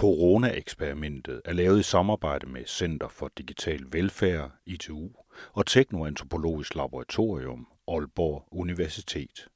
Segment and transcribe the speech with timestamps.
[0.00, 5.08] Corona-eksperimentet er lavet i samarbejde med Center for Digital Velfærd, ITU,
[5.52, 9.48] og Teknoantropologisk Laboratorium, Aalborg Universitet.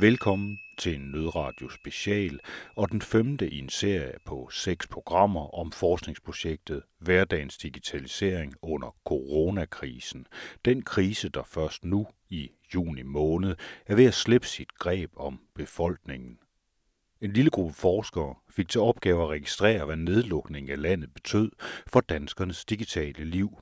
[0.00, 2.40] Velkommen til en nødradio special
[2.76, 10.26] og den femte i en serie på seks programmer om forskningsprojektet Hverdagens Digitalisering under coronakrisen.
[10.64, 13.56] Den krise, der først nu i juni måned
[13.86, 16.38] er ved at slippe sit greb om befolkningen.
[17.22, 21.50] En lille gruppe forskere fik til opgave at registrere, hvad nedlukningen af landet betød
[21.86, 23.58] for danskernes digitale liv.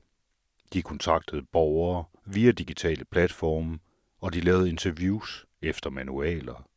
[0.73, 3.79] De kontaktede borgere via digitale platforme,
[4.21, 6.67] og de lavede interviews efter manualer.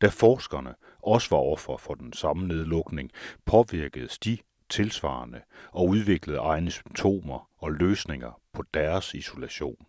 [0.00, 3.10] Da forskerne også var offer for den samme nedlukning,
[3.44, 4.38] påvirkedes de
[4.68, 5.40] tilsvarende
[5.72, 9.86] og udviklede egne symptomer og løsninger på deres isolation.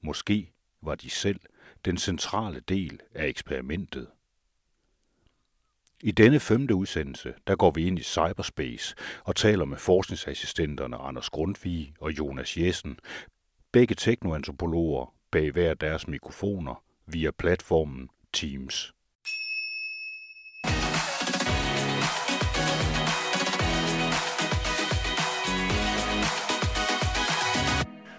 [0.00, 0.52] Måske
[0.82, 1.40] var de selv
[1.84, 4.06] den centrale del af eksperimentet.
[6.00, 8.94] I denne femte udsendelse, der går vi ind i cyberspace
[9.24, 12.98] og taler med forskningsassistenterne Anders Grundtvig og Jonas Jessen,
[13.72, 18.92] begge teknoantropologer bag hver deres mikrofoner via platformen Teams.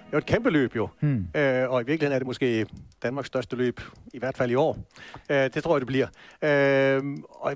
[0.09, 1.27] Det er et kæmpe løb jo, hmm.
[1.35, 2.65] øh, og i virkeligheden er det måske
[3.03, 3.81] Danmarks største løb,
[4.13, 4.77] i hvert fald i år.
[5.29, 6.07] Øh, det tror jeg, det bliver.
[6.41, 7.55] Øh, og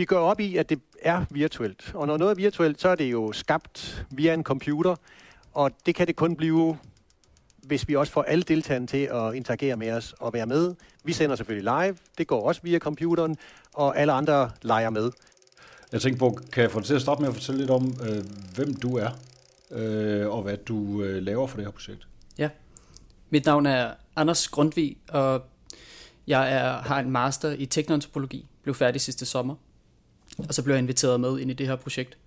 [0.00, 2.94] vi går op i, at det er virtuelt, og når noget er virtuelt, så er
[2.94, 4.96] det jo skabt via en computer,
[5.52, 6.78] og det kan det kun blive,
[7.62, 10.74] hvis vi også får alle deltagerne til at interagere med os og være med.
[11.04, 13.36] Vi sender selvfølgelig live, det går også via computeren,
[13.74, 15.10] og alle andre leger med.
[15.92, 17.94] Jeg tænker på, kan jeg få dig til at starte med at fortælle lidt om,
[18.08, 19.10] øh, hvem du er?
[19.70, 22.06] øh, og hvad du øh, laver for det her projekt.
[22.38, 22.48] Ja,
[23.30, 25.42] mit navn er Anders Grundvig, og
[26.26, 29.54] jeg er, har en master i teknoantropologi, blev færdig sidste sommer,
[30.48, 32.18] og så blev jeg inviteret med ind i det her projekt.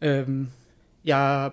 [0.00, 0.48] Øhm,
[1.04, 1.50] jeg,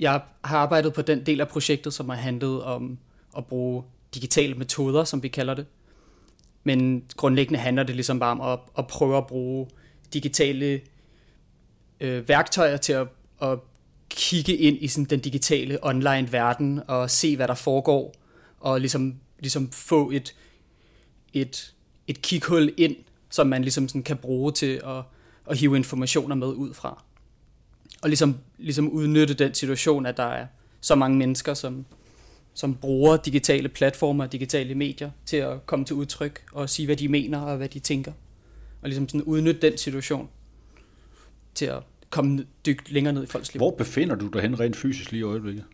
[0.00, 2.98] jeg har arbejdet på den del af projektet, som har handlet om
[3.36, 3.82] at bruge
[4.14, 5.66] digitale metoder, som vi kalder det.
[6.64, 9.68] Men grundlæggende handler det ligesom bare om at, at prøve at bruge
[10.12, 10.80] digitale
[12.00, 13.08] øh, værktøjer til at
[13.42, 13.58] at
[14.08, 18.14] kigge ind i sådan den digitale online verden og se, hvad der foregår,
[18.60, 20.34] og ligesom, ligesom få et,
[21.32, 21.74] et,
[22.06, 22.96] et kighul ind,
[23.30, 25.02] som man ligesom sådan kan bruge til at,
[25.50, 27.02] at hive informationer med ud fra.
[28.02, 30.46] Og ligesom, ligesom udnytte den situation, at der er
[30.80, 31.84] så mange mennesker, som,
[32.54, 36.96] som bruger digitale platformer og digitale medier til at komme til udtryk og sige, hvad
[36.96, 38.12] de mener og hvad de tænker.
[38.82, 40.28] Og ligesom sådan udnytte den situation
[41.54, 43.58] til at komme dygt længere ned i folks liv.
[43.58, 45.64] Hvor befinder du dig hen rent fysisk lige i øjeblikket?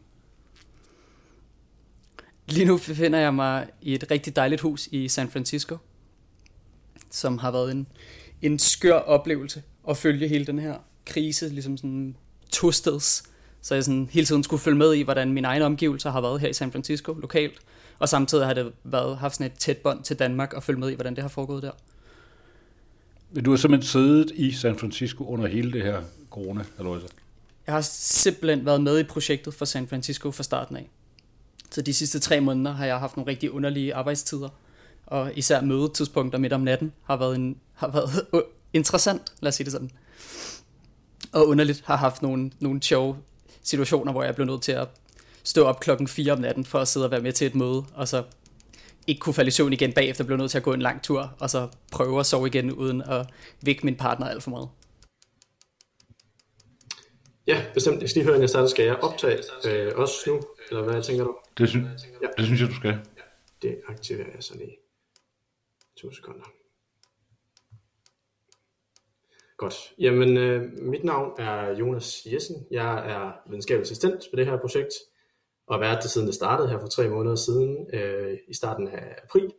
[2.49, 5.77] Lige nu befinder jeg mig i et rigtig dejligt hus i San Francisco,
[7.15, 7.87] som har været en,
[8.43, 10.75] en skør oplevelse at følge hele den her
[11.07, 12.17] krise, ligesom sådan
[12.51, 13.23] tosteds.
[13.61, 16.41] Så jeg sådan hele tiden skulle følge med i, hvordan mine egne omgivelser har været
[16.41, 17.59] her i San Francisco lokalt.
[17.99, 20.91] Og samtidig har det været, haft sådan et tæt bånd til Danmark og følge med
[20.91, 21.71] i, hvordan det har foregået der.
[23.41, 27.01] Du har simpelthen siddet i San Francisco under hele det her corona, eller
[27.67, 30.91] Jeg har simpelthen været med i projektet for San Francisco fra starten af.
[31.71, 34.49] Så de sidste tre måneder har jeg haft nogle rigtig underlige arbejdstider,
[35.07, 38.27] og især mødetidspunkter midt om natten har været, en, har været
[38.73, 39.91] interessant, lad os sige det sådan.
[41.33, 43.17] Og underligt har haft nogle, nogle sjove
[43.63, 44.89] situationer, hvor jeg blev nødt til at
[45.43, 47.85] stå op klokken 4 om natten for at sidde og være med til et møde,
[47.95, 48.23] og så
[49.07, 51.35] ikke kunne falde i søvn igen bagefter, blev nødt til at gå en lang tur,
[51.39, 53.27] og så prøve at sove igen, uden at
[53.63, 54.69] vække min partner alt for meget.
[57.47, 58.01] Ja, bestemt.
[58.03, 61.25] Jeg skal lige høre, jeg starter, skal jeg optage øh, også nu, eller hvad tænker
[61.25, 61.37] du?
[61.59, 62.27] Det, sy- ja.
[62.37, 62.91] det synes jeg, du skal.
[62.91, 62.99] Ja,
[63.63, 64.77] det aktiverer jeg så lige.
[65.97, 66.45] To sekunder.
[69.57, 69.95] Godt.
[69.99, 72.67] Jamen, øh, mit navn er Jonas Jessen.
[72.71, 74.93] Jeg er videnskabelig assistent på det her projekt,
[75.67, 78.89] og har været det siden det startede her for tre måneder siden, øh, i starten
[78.89, 79.55] af april.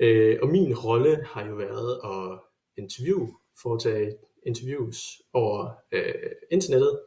[0.00, 2.40] Øh, og min rolle har jo været at
[2.82, 3.28] interview,
[3.62, 4.16] foretage
[4.46, 7.00] interviews over øh, internettet.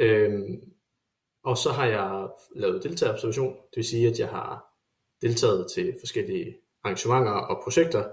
[0.00, 0.40] Øh,
[1.44, 4.64] og så har jeg lavet deltagerobservation, det vil sige, at jeg har
[5.20, 8.04] deltaget til forskellige arrangementer og projekter,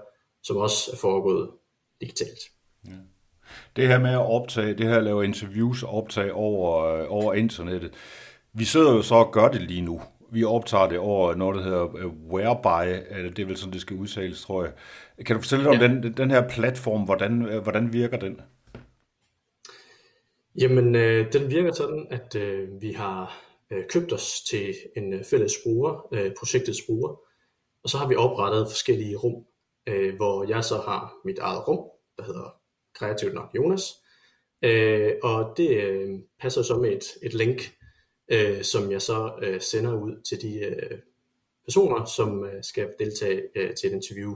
[0.42, 1.50] som også er foregået
[2.00, 2.38] digitalt.
[2.86, 2.90] Ja.
[3.76, 7.34] Det her med at optage, det her at lave interviews og optage over, øh, over
[7.34, 7.94] internettet,
[8.52, 10.00] vi sidder jo så og gør det lige nu.
[10.32, 13.80] Vi optager det over noget, der hedder øh, Whereby, eller det er vel sådan, det
[13.80, 14.72] skal udtales, tror jeg.
[15.26, 15.88] Kan du fortælle lidt ja.
[15.88, 18.40] om den, den her platform, hvordan, øh, hvordan virker den?
[20.60, 25.24] Jamen, øh, den virker sådan, at øh, vi har øh, købt os til en øh,
[25.24, 27.20] fælles bruger, øh, projektets bruger,
[27.84, 29.44] og så har vi oprettet forskellige rum,
[29.86, 31.80] øh, hvor jeg så har mit eget rum,
[32.16, 32.54] der hedder
[32.94, 33.82] kreativt nok Jonas,
[34.64, 37.72] øh, og det øh, passer så med et, et link,
[38.32, 40.98] øh, som jeg så øh, sender ud til de øh,
[41.64, 44.34] personer, som øh, skal deltage øh, til et interview,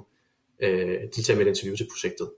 [0.62, 2.30] øh, deltage med et interview til projektet.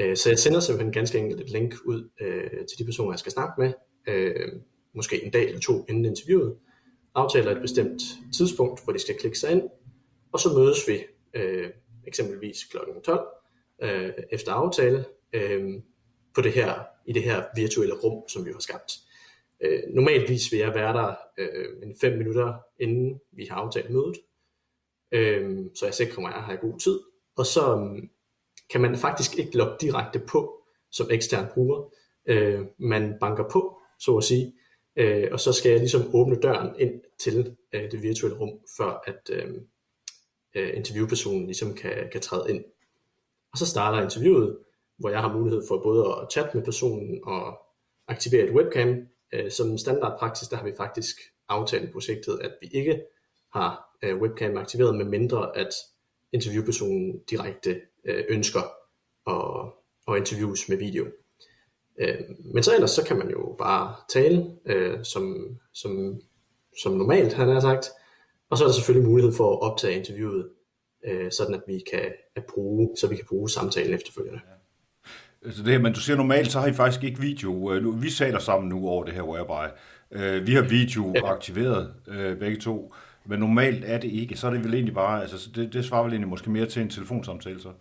[0.00, 3.18] Øh, så jeg sender simpelthen ganske enkelt et link ud øh, til de personer, jeg
[3.18, 3.72] skal snakke med,
[4.08, 4.52] øh,
[4.94, 6.56] måske en dag eller to inden interviewet,
[7.14, 8.02] aftaler et bestemt
[8.36, 9.62] tidspunkt, hvor de skal klikke sig ind,
[10.32, 11.04] og så mødes vi
[11.34, 11.70] øh,
[12.06, 12.76] eksempelvis kl.
[13.04, 13.26] 12
[13.82, 15.74] øh, efter aftale øh,
[16.34, 16.74] på det her,
[17.06, 18.92] i det her virtuelle rum, som vi har skabt.
[19.60, 24.16] Øh, normalvis vil jeg være der øh, en 5 minutter inden vi har aftalt mødet,
[25.12, 27.00] øh, så jeg sikrer mig, at jeg har god tid.
[27.36, 28.02] Og så øh,
[28.70, 30.58] kan man faktisk ikke logge direkte på
[30.90, 31.94] som ekstern bruger.
[32.26, 34.52] Øh, man banker på, så at sige,
[34.96, 39.02] øh, og så skal jeg ligesom åbne døren ind til øh, det virtuelle rum, før
[39.06, 39.54] at øh,
[40.58, 42.64] øh, interviewpersonen ligesom kan, kan træde ind.
[43.52, 44.58] Og så starter interviewet,
[44.98, 47.58] hvor jeg har mulighed for både at chatte med personen og
[48.08, 48.96] aktivere et webcam.
[49.32, 51.16] Øh, som standardpraksis, der har vi faktisk
[51.48, 53.02] aftalt i projektet, at vi ikke
[53.52, 55.74] har øh, webcam aktiveret, med mindre at
[56.32, 58.60] interviewpersonen direkte øh, ønsker
[59.26, 59.72] at,
[60.08, 61.06] at interviews med video.
[62.00, 62.20] Øh,
[62.54, 66.20] men så ellers så kan man jo bare tale, øh, som, som,
[66.82, 67.90] som normalt, han har sagt,
[68.50, 70.48] og så er der selvfølgelig mulighed for at optage interviewet,
[71.06, 74.40] øh, sådan at vi kan at bruge, så vi kan bruge samtalen efterfølgende.
[75.44, 77.72] Altså det her, men du siger normalt, så har I faktisk ikke video.
[77.72, 79.74] Øh, vi taler sammen nu over det her whereby.
[80.12, 81.32] Øh, vi har video ja.
[81.32, 82.94] aktiveret øh, begge to,
[83.26, 84.36] men normalt er det ikke.
[84.36, 86.82] Så er det vel egentlig bare, altså det, det svarer vel egentlig måske mere til
[86.82, 87.72] en telefonsamtale så.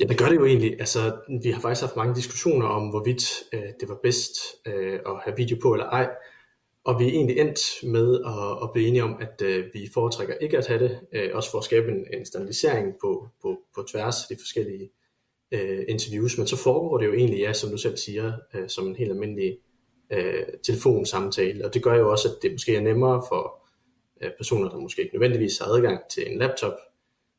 [0.00, 0.76] Ja, det gør det jo egentlig.
[0.78, 4.32] Altså, vi har faktisk haft mange diskussioner om, hvorvidt øh, det var bedst
[4.66, 6.08] øh, at have video på eller ej.
[6.86, 10.34] Og vi er egentlig endt med at, at blive enige om, at øh, vi foretrækker
[10.34, 13.82] ikke at have det, øh, også for at skabe en, en standardisering på, på, på
[13.82, 14.90] tværs af de forskellige
[15.52, 16.38] øh, interviews.
[16.38, 19.10] Men så foregår det jo egentlig, ja, som du selv siger, øh, som en helt
[19.10, 19.58] almindelig
[20.12, 21.64] øh, telefonsamtale.
[21.64, 23.68] Og det gør jo også, at det måske er nemmere for
[24.22, 26.74] øh, personer, der måske ikke nødvendigvis har adgang til en laptop,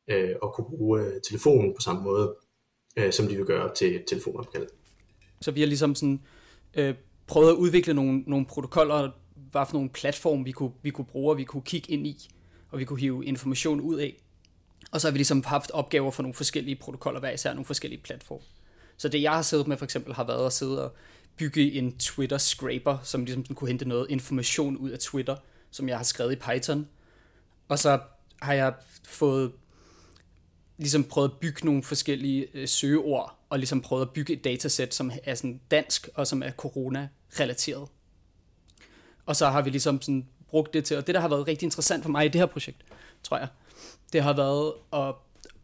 [0.07, 2.35] øh, at kunne bruge øh, telefonen på samme måde
[2.97, 4.67] øh, som de vil gøre til telefonopkald.
[5.41, 6.21] Så vi har ligesom sådan,
[6.77, 6.95] øh,
[7.27, 9.11] prøvet at udvikle nogle, nogle protokoller,
[9.51, 12.29] hvad for nogle platform, vi kunne, vi kunne bruge, og vi kunne kigge ind i,
[12.71, 14.23] og vi kunne hive information ud af.
[14.91, 18.01] Og så har vi ligesom haft opgaver for nogle forskellige protokoller, hver især nogle forskellige
[18.01, 18.44] platforme.
[18.97, 20.95] Så det jeg har siddet med for eksempel har været at sidde og
[21.38, 25.35] bygge en Twitter scraper, som ligesom kunne hente noget information ud af Twitter,
[25.71, 26.88] som jeg har skrevet i Python.
[27.67, 27.99] Og så
[28.41, 28.73] har jeg
[29.03, 29.51] fået
[30.77, 34.94] ligesom prøvet at bygge nogle forskellige øh, søgeord, og ligesom prøvet at bygge et datasæt,
[34.94, 37.89] som er sådan dansk, og som er corona-relateret.
[39.27, 41.65] Og så har vi ligesom sådan brugt det til, og det der har været rigtig
[41.65, 42.77] interessant for mig i det her projekt,
[43.24, 43.47] tror jeg,
[44.13, 45.15] det har været at,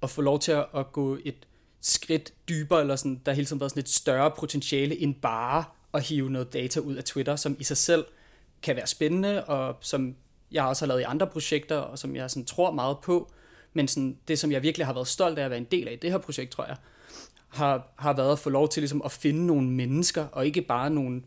[0.03, 1.47] at få lov til at gå et
[1.81, 5.63] skridt dybere, eller sådan, der har hele tiden været sådan et større potentiale end bare
[5.93, 8.05] at hive noget data ud af Twitter, som i sig selv
[8.61, 10.15] kan være spændende, og som
[10.51, 13.31] jeg også har lavet i andre projekter, og som jeg sådan tror meget på,
[13.73, 15.93] men sådan, det, som jeg virkelig har været stolt af at være en del af
[15.93, 16.75] i det her projekt, tror jeg,
[17.47, 20.89] har, har været at få lov til ligesom, at finde nogle mennesker, og ikke bare
[20.89, 21.21] nogle,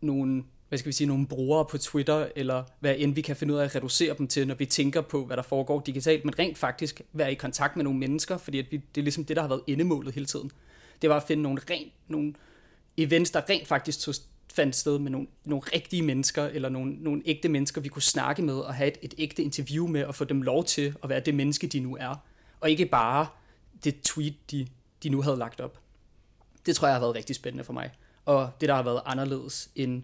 [0.00, 3.54] nogle, hvad skal vi sige, nogle brugere på Twitter, eller hvad end vi kan finde
[3.54, 6.38] ud af at reducere dem til, når vi tænker på, hvad der foregår digitalt, men
[6.38, 9.36] rent faktisk være i kontakt med nogle mennesker, fordi at vi, det er ligesom det,
[9.36, 10.50] der har været endemålet hele tiden.
[11.02, 12.34] Det var at finde nogle, rent, nogle
[12.96, 14.14] events, der rent faktisk tog,
[14.54, 18.42] fandt sted med nogle, nogle rigtige mennesker, eller nogle, nogle ægte mennesker, vi kunne snakke
[18.42, 21.20] med, og have et, et ægte interview med, og få dem lov til at være
[21.20, 22.14] det menneske, de nu er.
[22.60, 23.26] Og ikke bare
[23.84, 24.66] det tweet, de,
[25.02, 25.78] de nu havde lagt op.
[26.66, 27.90] Det tror jeg har været rigtig spændende for mig.
[28.24, 30.02] Og det, der har været anderledes end,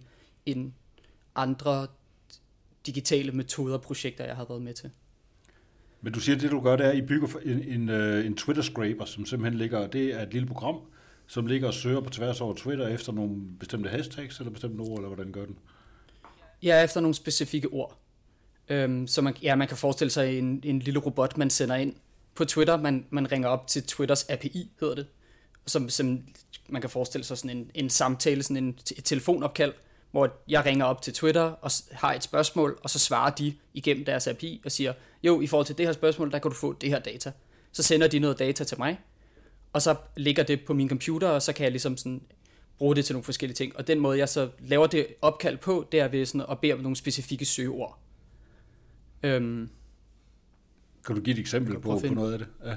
[0.51, 0.73] end
[1.35, 1.87] andre
[2.87, 4.91] digitale metoder og projekter, jeg har været med til.
[6.01, 8.27] Men du siger, at det du gør, det er, at I bygger en, en, øh,
[8.27, 10.77] en Twitter-scraper, som simpelthen ligger, det er et lille program,
[11.27, 14.99] som ligger og søger på tværs over Twitter efter nogle bestemte hashtags eller bestemte ord,
[14.99, 15.59] eller hvordan gør den?
[16.63, 17.99] Ja, efter nogle specifikke ord.
[18.69, 21.95] Øhm, så man, ja, man kan forestille sig en, en lille robot, man sender ind
[22.35, 22.77] på Twitter.
[22.77, 25.07] Man, man ringer op til Twitters API, hedder det.
[25.67, 26.23] Som, som
[26.69, 29.73] man kan forestille sig sådan en, en samtale, sådan en, et telefonopkald,
[30.11, 34.05] hvor jeg ringer op til Twitter og har et spørgsmål, og så svarer de igennem
[34.05, 36.73] deres API og siger, jo, i forhold til det her spørgsmål, der kan du få
[36.73, 37.33] det her data.
[37.73, 39.01] Så sender de noget data til mig,
[39.73, 42.23] og så ligger det på min computer, og så kan jeg ligesom sådan
[42.79, 43.77] bruge det til nogle forskellige ting.
[43.77, 46.73] Og den måde, jeg så laver det opkald på, det er ved sådan at bede
[46.73, 47.99] om nogle specifikke søgeord.
[49.23, 49.71] Øhm,
[51.07, 52.49] kan du give et eksempel på, på noget af det?
[52.65, 52.77] Ja.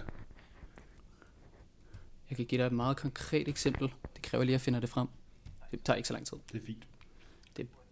[2.29, 3.93] Jeg kan give dig et meget konkret eksempel.
[4.13, 5.07] Det kræver lige, at jeg finder det frem.
[5.71, 6.37] Det tager ikke så lang tid.
[6.51, 6.87] Det er fint.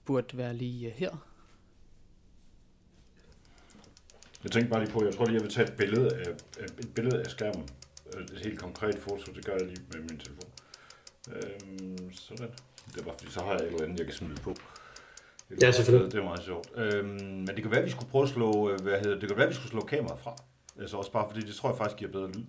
[0.10, 1.12] Burde være lige her.
[4.44, 6.30] Jeg tænkte bare lige på, jeg tror lige, jeg vil tage et billede af,
[6.80, 7.70] et billede af skærmen.
[8.18, 10.50] Et helt konkret foto, det gør jeg lige med min telefon.
[11.32, 12.50] Øhm, sådan.
[12.94, 14.56] Det er bare fordi, så har jeg et eller andet, jeg kan smide på.
[15.50, 16.12] Det ja, selvfølgelig.
[16.12, 16.68] Det er meget sjovt.
[16.76, 19.30] Øhm, men det kan være, at vi skulle prøve at slå, øh, hvad hedder det,
[19.30, 20.36] kan være, at vi skulle slå kameraet fra.
[20.80, 22.46] Altså også bare fordi, det tror jeg faktisk giver bedre lyd.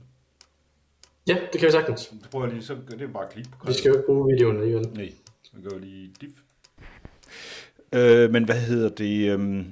[1.27, 2.07] Ja, det kan vi sagtens.
[2.07, 3.47] Det prøver jeg lige, så det er bare klip.
[3.67, 4.89] Vi skal jo ikke bruge videoen alligevel.
[4.89, 5.13] Nej,
[5.53, 6.35] vi gør lige diff.
[7.95, 9.33] Øh, men hvad hedder det?
[9.33, 9.65] Øh,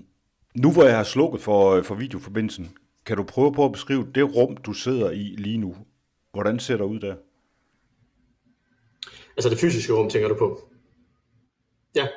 [0.54, 4.06] nu hvor jeg har slukket for, øh, for videoforbindelsen, kan du prøve på at beskrive
[4.14, 5.76] det rum, du sidder i lige nu?
[6.32, 7.16] Hvordan ser det ud der?
[9.36, 10.70] Altså det fysiske rum, tænker du på?
[11.94, 12.08] Ja,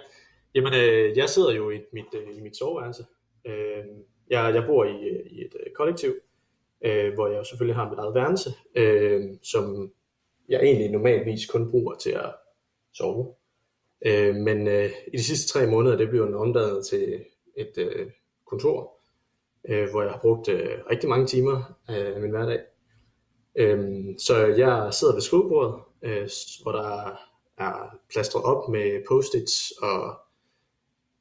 [0.55, 3.05] jamen øh, jeg sidder jo i mit, øh, i mit soveværelse.
[3.45, 3.85] Øh,
[4.29, 6.15] jeg, jeg bor i, øh, i et øh, kollektiv,
[6.85, 9.91] øh, hvor jeg selvfølgelig har mit eget værelse, øh, som
[10.49, 12.35] jeg egentlig normalvis kun bruger til at
[12.93, 13.33] sove.
[14.05, 17.23] Øh, men øh, i de sidste tre måneder, det blev omdannet til
[17.57, 18.09] et øh,
[18.45, 18.97] kontor,
[19.69, 22.59] øh, hvor jeg har brugt øh, rigtig mange timer øh, af min hverdag.
[23.55, 26.29] Øh, så jeg sidder ved skrivebordet, øh,
[26.63, 27.17] hvor der
[27.57, 30.15] er plastret op med post-its og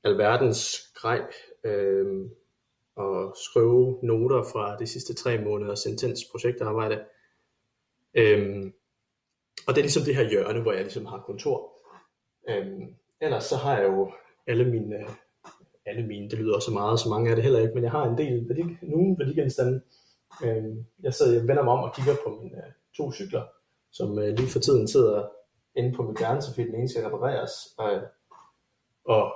[0.04, 1.22] alverdens grej,
[1.64, 2.30] øh,
[2.96, 7.04] og skrive noter fra de sidste tre måneders intens projektarbejde.
[8.14, 8.72] Øhm,
[9.66, 11.79] og det er ligesom det her hjørne, hvor jeg ligesom har kontor.
[12.50, 14.12] Øhm, ellers så har jeg jo
[14.46, 14.96] alle mine,
[15.86, 18.04] alle mine, det lyder også meget, så mange er det heller ikke, men jeg har
[18.04, 19.80] en del værdi, nogle værdigenstande.
[20.44, 23.42] Øhm, jeg, sidder, jeg vender mig om og kigger på mine øh, to cykler,
[23.90, 25.28] som øh, lige for tiden sidder
[25.74, 28.02] inde på mit værelse, fordi den ene skal repareres, og,
[29.04, 29.32] og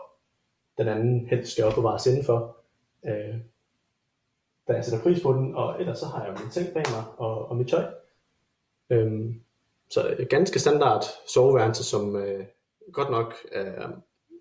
[0.79, 2.57] den anden helst skal opbevares indenfor.
[3.07, 3.35] Øh,
[4.69, 7.05] da jeg sætter pris på den, og ellers så har jeg min ting bag mig
[7.17, 7.85] og, og mit tøj.
[8.91, 9.41] Øhm,
[9.91, 11.05] så øh, ganske standard
[11.35, 12.47] soveværelse, som øh,
[12.93, 13.89] godt nok øh,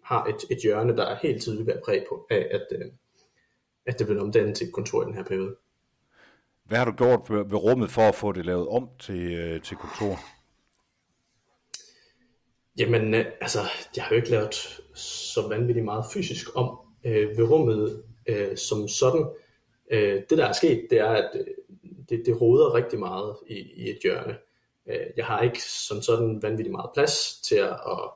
[0.03, 2.91] har et, et hjørne, der er helt tydeligt været præg på, af at, øh,
[3.85, 5.55] at det bliver omdannet til et kontor i den her periode.
[6.65, 9.77] Hvad har du gjort ved rummet for at få det lavet om til, øh, til
[9.77, 10.19] kontor?
[12.77, 13.59] Jamen, øh, altså,
[13.95, 14.53] jeg har jo ikke lavet
[14.95, 19.25] så vanvittigt meget fysisk om øh, ved rummet øh, som sådan.
[19.91, 21.45] Øh, det der er sket, det er, at øh,
[22.09, 24.37] det, det roder rigtig meget i, i et hjørne.
[24.87, 28.09] Øh, jeg har ikke sådan sådan vanvittigt meget plads til at, at,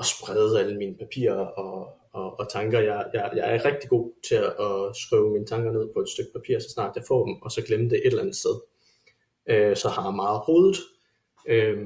[0.00, 2.80] at sprede alle mine papirer og, og, og tanker.
[2.80, 6.08] Jeg, jeg, jeg er rigtig god til at, at skrive mine tanker ned på et
[6.08, 8.56] stykke papir, så snart jeg får dem, og så glemme det et eller andet sted.
[9.48, 10.76] Øh, så har jeg meget rodet,
[11.46, 11.78] øh,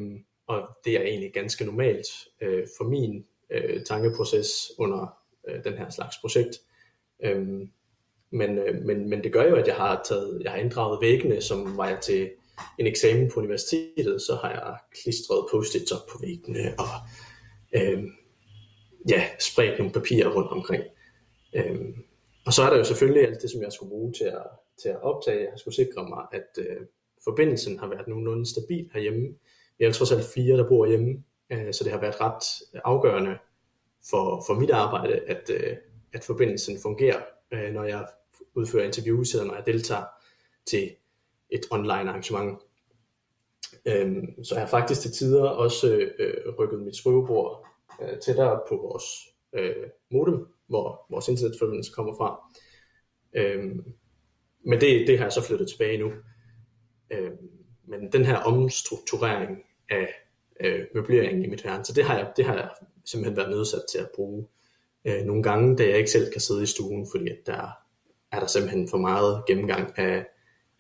[0.47, 2.06] og det er egentlig ganske normalt
[2.42, 5.18] øh, for min øh, tankeproces under
[5.49, 6.56] øh, den her slags projekt.
[7.25, 7.47] Øh,
[8.30, 11.40] men, øh, men, men det gør jo, at jeg har, taget, jeg har inddraget væggene,
[11.40, 12.30] som var jeg til
[12.78, 16.88] en eksamen på universitetet, så har jeg klistret post-its op på væggene, og
[17.76, 18.04] øh,
[19.09, 20.85] ja, spredt nogle papirer rundt omkring.
[21.54, 21.97] Øh,
[22.47, 24.47] og så er der jo selvfølgelig alt det, som jeg skulle bruge til at,
[24.83, 25.40] til at optage.
[25.40, 26.87] Jeg skulle sikre mig, at øh,
[27.25, 29.28] forbindelsen har været nogenlunde stabil herhjemme.
[29.78, 32.45] Vi er trods alt fire, der bor hjemme, øh, så det har været ret
[32.85, 33.38] afgørende
[34.11, 35.76] for, for mit arbejde, at, øh,
[36.12, 38.07] at forbindelsen fungerer, øh, når jeg
[38.54, 40.04] udfører interviews, eller når jeg deltager
[40.66, 40.90] til
[41.50, 42.59] et online arrangement.
[43.86, 47.66] Øhm, så jeg har faktisk til tider også øh, rykket mit skrivebord
[48.02, 49.04] øh, tættere på vores
[49.52, 52.58] øh, modem, hvor vores internetforbindelse kommer fra.
[53.36, 53.94] Øhm,
[54.66, 56.12] men det, det har jeg så flyttet tilbage nu.
[57.10, 57.50] Øhm,
[57.84, 59.58] men den her omstrukturering
[59.90, 60.08] af
[60.60, 62.70] øh, møbleringen i mit værelse, det har jeg, det har jeg
[63.04, 64.46] simpelthen været nødsat til at bruge
[65.04, 67.68] øh, nogle gange, da jeg ikke selv kan sidde i stuen, fordi at der
[68.32, 70.26] er der simpelthen for meget gennemgang af,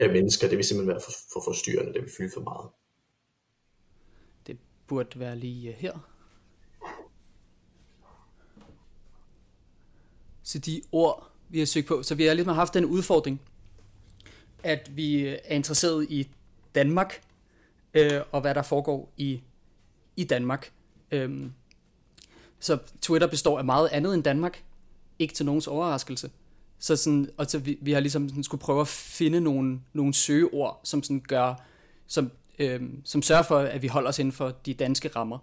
[0.00, 0.48] af mennesker.
[0.48, 2.70] Det vil simpelthen være for, for forstyrrende, det vil fylde for meget.
[4.86, 5.98] Burde være lige øh, her.
[10.42, 13.40] Så de ord, vi har søgt på, så vi har ligesom haft den udfordring,
[14.62, 16.28] at vi øh, er interesseret i
[16.74, 17.22] Danmark,
[17.94, 19.40] øh, og hvad der foregår i,
[20.16, 20.72] i Danmark.
[21.10, 21.52] Øhm,
[22.60, 24.64] så Twitter består af meget andet end Danmark.
[25.18, 26.30] Ikke til nogens overraskelse.
[26.78, 30.14] Så sådan, og så vi, vi har ligesom sådan, skulle prøve at finde nogle, nogle
[30.14, 31.54] søgeord, som sådan gør,
[32.06, 35.38] som, øh, som sørger for, at vi holder os inden for de danske rammer.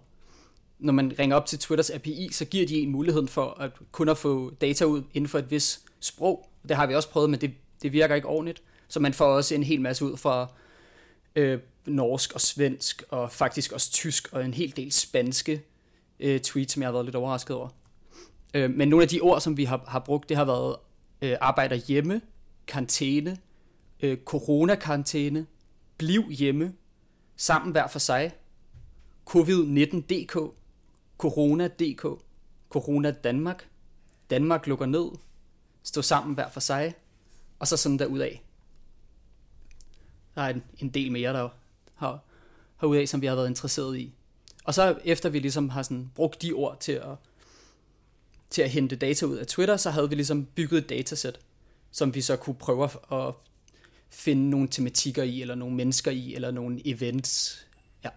[0.78, 4.08] Når man ringer op til Twitters API, så giver de en mulighed for at kun
[4.08, 6.48] at få data ud inden for et vis sprog.
[6.68, 7.50] Det har vi også prøvet, men det,
[7.82, 8.62] det virker ikke ordentligt.
[8.88, 10.52] Så man får også en hel masse ud fra
[11.36, 15.62] øh, norsk og svensk, og faktisk også tysk, og en hel del spanske
[16.20, 17.68] øh, tweets, som jeg har været lidt overrasket over.
[18.54, 20.76] Øh, men nogle af de ord, som vi har, har brugt, det har været
[21.22, 22.20] øh, arbejder hjemme,
[22.66, 23.36] karantæne,
[24.02, 25.46] øh, coronakarantæne,
[25.98, 26.72] bliv hjemme,
[27.42, 28.32] sammen hver for sig,
[29.30, 30.36] covid-19.dk,
[31.18, 32.22] corona.dk,
[32.70, 33.68] corona Danmark,
[34.30, 35.10] Danmark lukker ned,
[35.82, 36.94] stå sammen hver for sig,
[37.58, 38.42] og så sådan der ud af.
[40.34, 41.48] Der er en, en del mere, der
[41.94, 42.20] har,
[42.76, 44.14] har ud af, som vi har været interesseret i.
[44.64, 47.16] Og så efter vi ligesom har sådan brugt de ord til at,
[48.50, 51.40] til at hente data ud af Twitter, så havde vi ligesom bygget et datasæt,
[51.90, 53.34] som vi så kunne prøve at
[54.12, 57.66] finde nogle tematikker i, eller nogle mennesker i, eller nogle events.
[58.04, 58.08] Ja.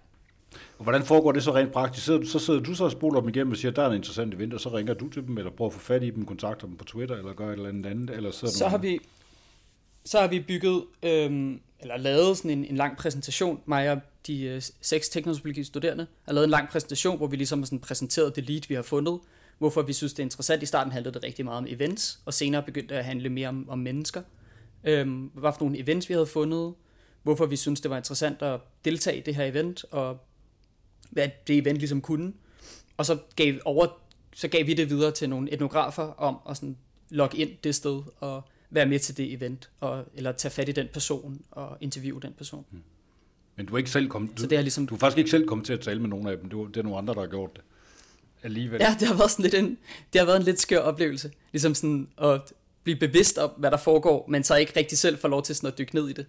[0.78, 2.06] Og hvordan foregår det så rent praktisk?
[2.06, 3.96] Så, så sidder du så og spoler dem igennem og siger, at der er en
[3.96, 6.26] interessant event, og så ringer du til dem, eller prøver at få fat i dem,
[6.26, 8.10] kontakter dem på Twitter, eller gør et eller andet andet?
[8.10, 9.00] Eller så, så har vi
[10.06, 14.44] så har vi bygget, øhm, eller lavet sådan en, en lang præsentation, mig og de
[14.44, 18.36] øh, seks teknologiske studerende, har lavet en lang præsentation, hvor vi ligesom har sådan præsenteret
[18.36, 19.20] det lead, vi har fundet,
[19.58, 20.64] hvorfor vi synes, det er interessant.
[20.64, 23.48] I starten handlede det rigtig meget om events, og senere begyndte det at handle mere
[23.48, 24.22] om, om mennesker.
[24.86, 26.74] Øhm, hvad for nogle events, vi havde fundet,
[27.24, 30.18] hvorfor vi synes, det var interessant at deltage i det her event, og
[31.10, 32.34] hvad det event ligesom kunne.
[32.98, 33.88] Og så gav, over,
[34.34, 36.78] så gav vi det videre til nogle etnografer om at sådan
[37.10, 40.72] logge ind det sted, og være med til det event, og, eller tage fat i
[40.72, 42.66] den person og interviewe den person.
[42.72, 42.84] Hmm.
[43.56, 45.30] Men du er ikke selv kommet, du, så det er ligesom, du er faktisk ikke
[45.30, 47.20] selv kommet til at tale med nogen af dem, du, det er nogle andre, der
[47.20, 47.62] har gjort det
[48.44, 48.82] alligevel.
[48.82, 49.78] Ja, det har været sådan lidt en,
[50.14, 52.54] det har været en lidt skør oplevelse, ligesom sådan at
[52.86, 55.68] blive bevidst om, hvad der foregår, men så ikke rigtig selv få lov til sådan
[55.68, 56.26] at dykke ned i det.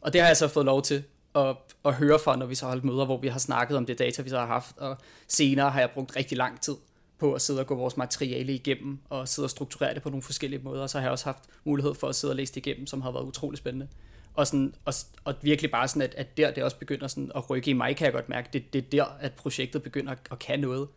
[0.00, 2.64] Og det har jeg så fået lov til at, at høre fra, når vi så
[2.64, 4.96] har holdt møder, hvor vi har snakket om det data, vi så har haft, og
[5.28, 6.74] senere har jeg brugt rigtig lang tid
[7.18, 10.22] på at sidde og gå vores materiale igennem, og sidde og strukturere det på nogle
[10.22, 12.66] forskellige måder, og så har jeg også haft mulighed for at sidde og læse det
[12.66, 13.88] igennem, som har været utrolig spændende.
[14.34, 17.50] Og, sådan, og, og virkelig bare sådan, at, at der det også begynder sådan at
[17.50, 20.18] rykke i mig, kan jeg godt mærke, det, det er der, at projektet begynder at,
[20.30, 20.88] at kan noget.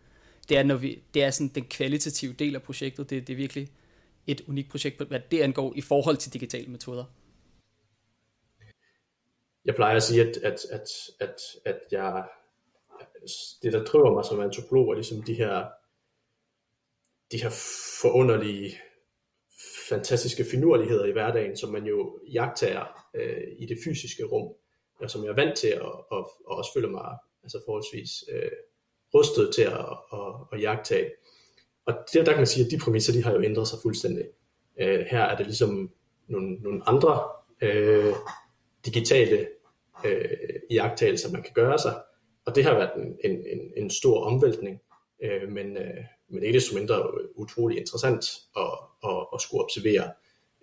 [0.49, 3.37] Det er, når vi, det er sådan den kvalitative del af projektet, det, det er
[3.37, 3.69] virkelig
[4.27, 7.05] et unikt projekt, hvad det angår i forhold til digitale metoder.
[9.65, 10.87] Jeg plejer at sige, at, at, at,
[11.19, 11.35] at,
[11.65, 12.27] at jeg,
[13.63, 15.67] det der driver mig som antropolog er ligesom de her
[17.31, 17.49] de her
[18.01, 18.77] forunderlige,
[19.89, 24.53] fantastiske finurligheder i hverdagen, som man jo jagtager øh, i det fysiske rum,
[24.99, 28.51] og som jeg er vant til at, og, og også føler mig altså forholdsvis øh,
[29.13, 31.11] rustet til at, at, at jagtage.
[31.85, 34.25] Og der, der kan man sige, at de præmisser, de har jo ændret sig fuldstændig.
[34.79, 35.91] Øh, her er det ligesom
[36.27, 37.21] nogle, nogle andre
[37.61, 38.13] øh,
[38.85, 39.47] digitale
[40.05, 40.23] øh,
[40.71, 42.01] jagttagelser, man kan gøre sig,
[42.45, 44.81] og det har været en, en, en, en stor omvæltning,
[45.23, 48.25] øh, men, øh, men ikke desto mindre utrolig interessant
[48.57, 48.71] at,
[49.03, 50.11] at, at skulle observere,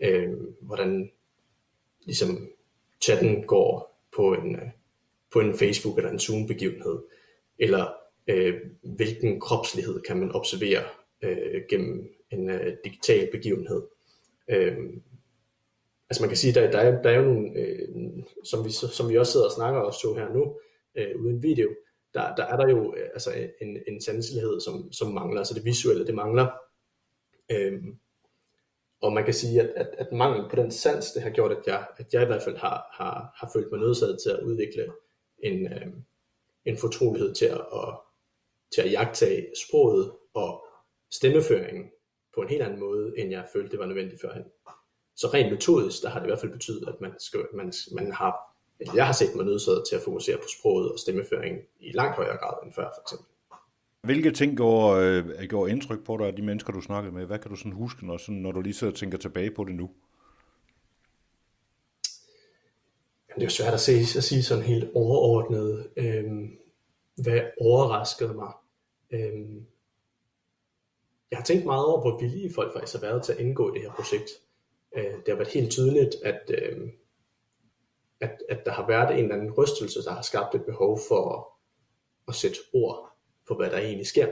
[0.03, 1.11] øh, hvordan
[2.07, 2.49] ligesom
[3.01, 4.69] chatten går på en, øh,
[5.33, 7.03] på en Facebook eller en Zoom-begivenhed,
[7.59, 7.95] eller
[8.27, 10.83] øh, hvilken kropslighed kan man observere
[11.23, 13.83] øh, gennem en øh, digital begivenhed.
[14.51, 14.77] Øh,
[16.11, 17.89] altså man kan sige, der, der, er, der er jo nogle, øh,
[18.45, 20.61] som, vi, som vi også sidder og snakker os to her nu,
[20.95, 21.69] øh, uden video,
[22.15, 25.65] der, der er der jo øh, altså en, en sanselighed, som, som mangler, altså det
[25.65, 26.47] visuelle, det mangler.
[27.53, 27.83] Øh,
[29.01, 31.67] og man kan sige, at, at, at mangel på den sans, det har gjort, at
[31.67, 34.93] jeg, at jeg i hvert fald har, har, har følt mig nødsaget til at udvikle
[35.39, 35.87] en, øh,
[36.65, 37.99] en fortrolighed til at, at,
[38.75, 40.65] til at jagtage sproget og
[41.11, 41.90] stemmeføringen
[42.35, 44.44] på en helt anden måde, end jeg følte, det var nødvendigt førhen.
[45.16, 48.12] Så rent metodisk, der har det i hvert fald betydet, at man, skal, man, man
[48.12, 48.49] har
[48.94, 52.37] jeg har set mig nødsaget til at fokusere på sproget og stemmeføringen i langt højere
[52.37, 53.27] grad end før, for eksempel.
[54.03, 57.27] Hvilke ting gjorde, øh, gjorde indtryk på dig af de mennesker, du snakkede med?
[57.27, 59.64] Hvad kan du sådan huske, når, sådan, når du lige sidder og tænker tilbage på
[59.64, 59.90] det nu?
[63.29, 66.59] Jamen, det er jo svært at, se, at sige sådan helt overordnet, øhm,
[67.16, 68.53] hvad overraskede mig.
[69.11, 69.66] Øhm,
[71.31, 73.75] jeg har tænkt meget over, hvor villige folk faktisk har været til at indgå i
[73.75, 74.31] det her projekt.
[74.97, 76.88] Øh, det har været helt tydeligt, at øh,
[78.21, 81.37] at, at der har været en eller anden rystelse, der har skabt et behov for
[81.37, 81.45] at,
[82.29, 83.17] at sætte ord
[83.49, 84.29] på, hvad der egentlig sker.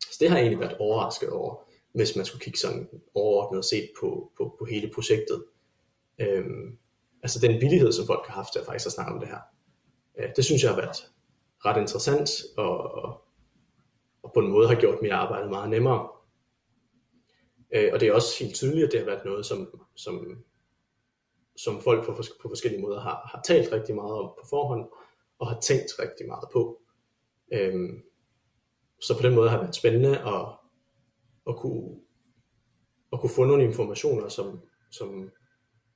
[0.00, 3.90] Så det har jeg egentlig været overrasket over, hvis man skulle kigge sådan overordnet set
[4.00, 5.44] på, på, på hele projektet.
[6.18, 6.78] Øhm,
[7.22, 9.40] altså den villighed, som folk har haft til at faktisk at snakke om det her.
[10.18, 11.10] Øh, det synes jeg har været
[11.64, 13.24] ret interessant, og, og
[14.34, 16.08] på en måde har gjort mit arbejde meget nemmere.
[17.74, 20.44] Øh, og det er også helt tydeligt, at det har været noget, som, som
[21.56, 24.88] som folk på, på forskellige måder har, har talt rigtig meget om på forhånd,
[25.38, 26.80] og har tænkt rigtig meget på.
[27.52, 28.02] Øhm,
[29.00, 30.46] så på den måde har det været spændende at,
[31.48, 32.00] at, kunne,
[33.12, 35.30] at kunne få nogle informationer, som, som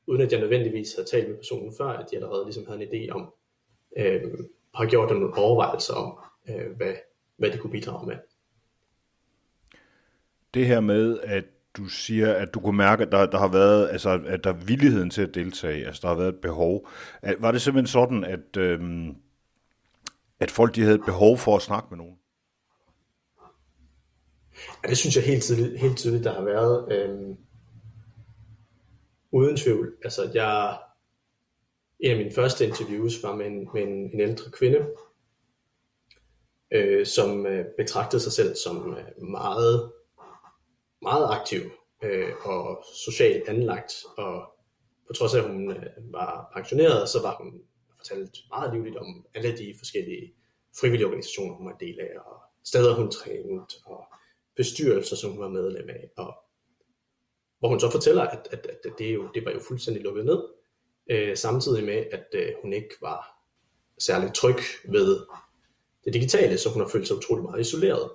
[0.06, 2.88] uden at jeg nødvendigvis havde talt med personen før, at de allerede ligesom havde en
[2.88, 3.34] idé om,
[3.98, 6.94] øhm, har gjort nogle overvejelser om, øh, hvad,
[7.36, 8.16] hvad de kunne bidrage med.
[10.54, 11.44] Det her med, at
[11.76, 14.64] du siger, at du kunne mærke, at der, der har været, altså, at der er
[14.64, 16.88] villigheden til at deltage, altså der har været et behov.
[17.22, 19.16] At, var det simpelthen sådan, at, øhm,
[20.40, 22.16] at folk de havde et behov for at snakke med nogen?
[24.84, 26.92] Ja, det synes jeg helt tydeligt, helt tydeligt der har været.
[26.92, 27.36] Øhm,
[29.32, 29.96] uden tvivl.
[30.04, 30.78] Altså, jeg,
[32.00, 34.86] en af mine første interviews var med en, med en, en ældre kvinde,
[36.70, 39.92] øh, som øh, betragtede sig selv som øh, meget,
[41.02, 41.60] meget aktiv
[42.04, 44.52] øh, og socialt anlagt, og
[45.06, 47.62] på trods af, at hun øh, var pensioneret, så var hun
[47.96, 50.34] fortalt meget livligt om alle de forskellige
[50.80, 54.04] frivillige organisationer, hun var del af, og steder, hun trænede, og
[54.56, 56.34] bestyrelser, som hun var medlem af, og
[57.58, 60.44] hvor hun så fortæller, at, at, at det, jo, det var jo fuldstændig lukket ned,
[61.10, 63.42] øh, samtidig med, at øh, hun ikke var
[63.98, 65.26] særlig tryg ved
[66.06, 68.10] det digitale, så hun har følt sig utrolig meget isoleret,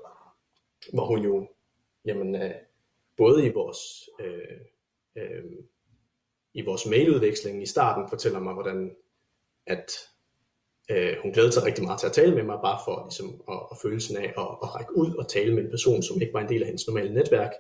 [0.94, 1.48] hvor hun jo,
[2.06, 2.52] jamen, øh,
[3.18, 3.80] både i vores,
[4.20, 4.58] øh,
[5.18, 5.44] øh,
[6.54, 8.96] i vores mailudveksling i starten fortæller mig, hvordan
[9.68, 9.92] at
[10.92, 13.60] øh, hun glædede sig rigtig meget til at tale med mig, bare for ligesom, at,
[13.72, 16.42] at følelsen af at, at række ud og tale med en person, som ikke var
[16.42, 17.52] en del af hendes normale netværk,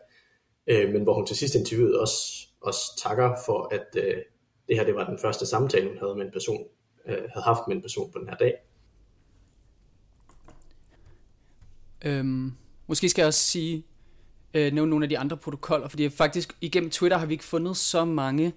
[0.68, 4.18] øh, men hvor hun til sidst interviewet også, også takker for, at øh,
[4.68, 6.68] det her det var den første samtale, hun havde med en person,
[7.06, 8.54] øh, havde haft med en person på den her dag.
[12.06, 12.54] Øhm,
[12.88, 13.86] måske skal jeg også sige,
[14.54, 17.78] øh, nævne nogle af de andre protokoller, fordi faktisk igennem Twitter har vi ikke fundet
[17.78, 18.54] så mange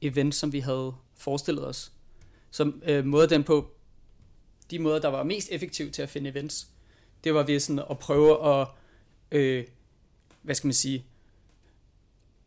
[0.00, 1.92] events, som vi havde forestillet os.
[2.50, 3.70] Så øh, måder den på,
[4.70, 6.68] de måder, der var mest effektive til at finde events,
[7.24, 8.68] det var ved sådan at prøve at,
[9.30, 9.64] øh,
[10.42, 11.04] hvad skal man sige,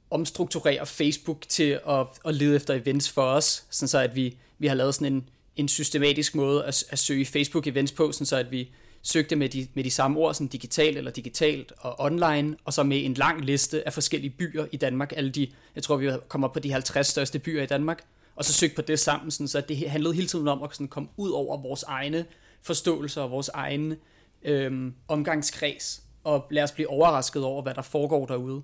[0.09, 4.67] omstrukturere Facebook til at, at lede efter events for os, sådan så at vi, vi
[4.67, 8.37] har lavet sådan en, en systematisk måde at, at søge Facebook events på, sådan så
[8.37, 8.71] at vi
[9.01, 12.83] søgte med de, med de samme ord, sådan digitalt eller digitalt og online, og så
[12.83, 16.47] med en lang liste af forskellige byer i Danmark, alle de, jeg tror vi kommer
[16.47, 18.03] på de 50 største byer i Danmark,
[18.35, 20.87] og så søgte på det sammen, sådan, så det handlede hele tiden om at sådan
[20.87, 22.25] komme ud over vores egne
[22.61, 23.95] forståelser og vores egen
[24.43, 28.61] øhm, omgangskreds, og lade os blive overrasket over, hvad der foregår derude.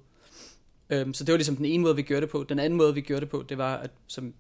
[0.90, 2.46] Øhm, så det var ligesom den ene måde, vi gjorde det på.
[2.50, 4.34] Den anden måde, vi gjorde det på, det var, at som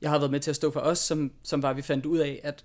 [0.00, 2.06] jeg har været med til at stå for os, som, som var, at vi fandt
[2.06, 2.64] ud af, at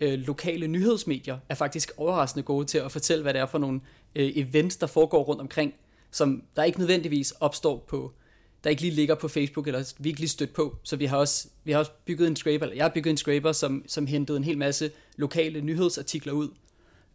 [0.00, 3.80] øh, lokale nyhedsmedier er faktisk overraskende gode til at fortælle, hvad det er for nogle
[4.14, 5.74] øh, events, der foregår rundt omkring,
[6.10, 8.12] som der ikke nødvendigvis opstår på,
[8.64, 10.76] der ikke lige ligger på Facebook, eller vi ikke lige stødt på.
[10.82, 13.16] Så vi har også, vi har også bygget en scraper, eller jeg har bygget en
[13.16, 16.48] scraper, som, som hentede en hel masse lokale nyhedsartikler ud,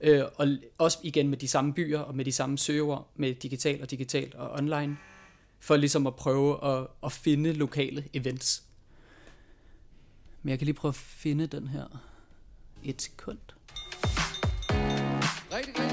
[0.01, 3.81] øh, og også igen med de samme byer, og med de samme søger, med digital
[3.81, 4.97] og digital og online,
[5.59, 8.63] for ligesom at prøve at, at finde lokale events.
[10.43, 12.14] Men jeg kan lige prøve at finde den her
[12.85, 13.37] et sekund.
[15.51, 15.84] Rigtig, rigtig,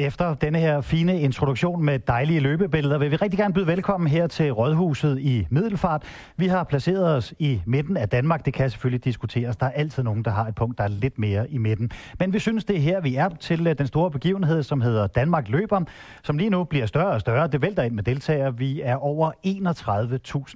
[0.00, 4.26] Efter denne her fine introduktion med dejlige løbebilleder, vil vi rigtig gerne byde velkommen her
[4.26, 6.02] til Rådhuset i Middelfart.
[6.36, 8.44] Vi har placeret os i midten af Danmark.
[8.44, 9.56] Det kan selvfølgelig diskuteres.
[9.56, 11.90] Der er altid nogen, der har et punkt, der er lidt mere i midten.
[12.18, 15.06] Men vi synes, det er her, vi er til øh, den store begivenhed, som hedder
[15.06, 15.80] Danmark Løber,
[16.22, 17.48] som lige nu bliver større og større.
[17.48, 18.56] Det vælter ind med deltagere.
[18.56, 19.32] Vi er over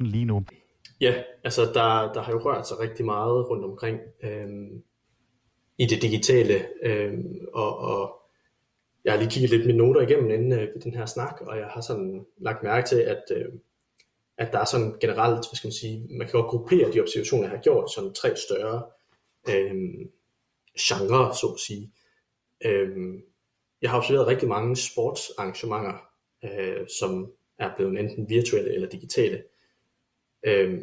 [0.01, 0.45] 31.000 lige nu.
[1.01, 4.69] Ja, altså der, der har jo rørt sig rigtig meget rundt omkring øhm,
[5.79, 6.55] i det digitale,
[6.85, 7.23] øhm,
[7.55, 8.24] og, og
[9.05, 11.67] jeg har lige kigget lidt mine noter igennem inden øh, den her snak, og jeg
[11.67, 13.53] har sådan lagt mærke til, at, øh,
[14.39, 17.45] at der er sådan generelt, hvad skal man sige, man kan godt gruppere de observationer,
[17.45, 18.83] jeg har gjort, sådan tre større
[19.49, 19.75] øh,
[20.79, 21.93] genre, så at sige.
[22.65, 23.15] Øh,
[23.83, 26.09] jeg har observeret rigtig mange sportsarrangementer,
[26.45, 29.43] øh, som er blevet enten virtuelle eller digitale.
[30.47, 30.83] Øh,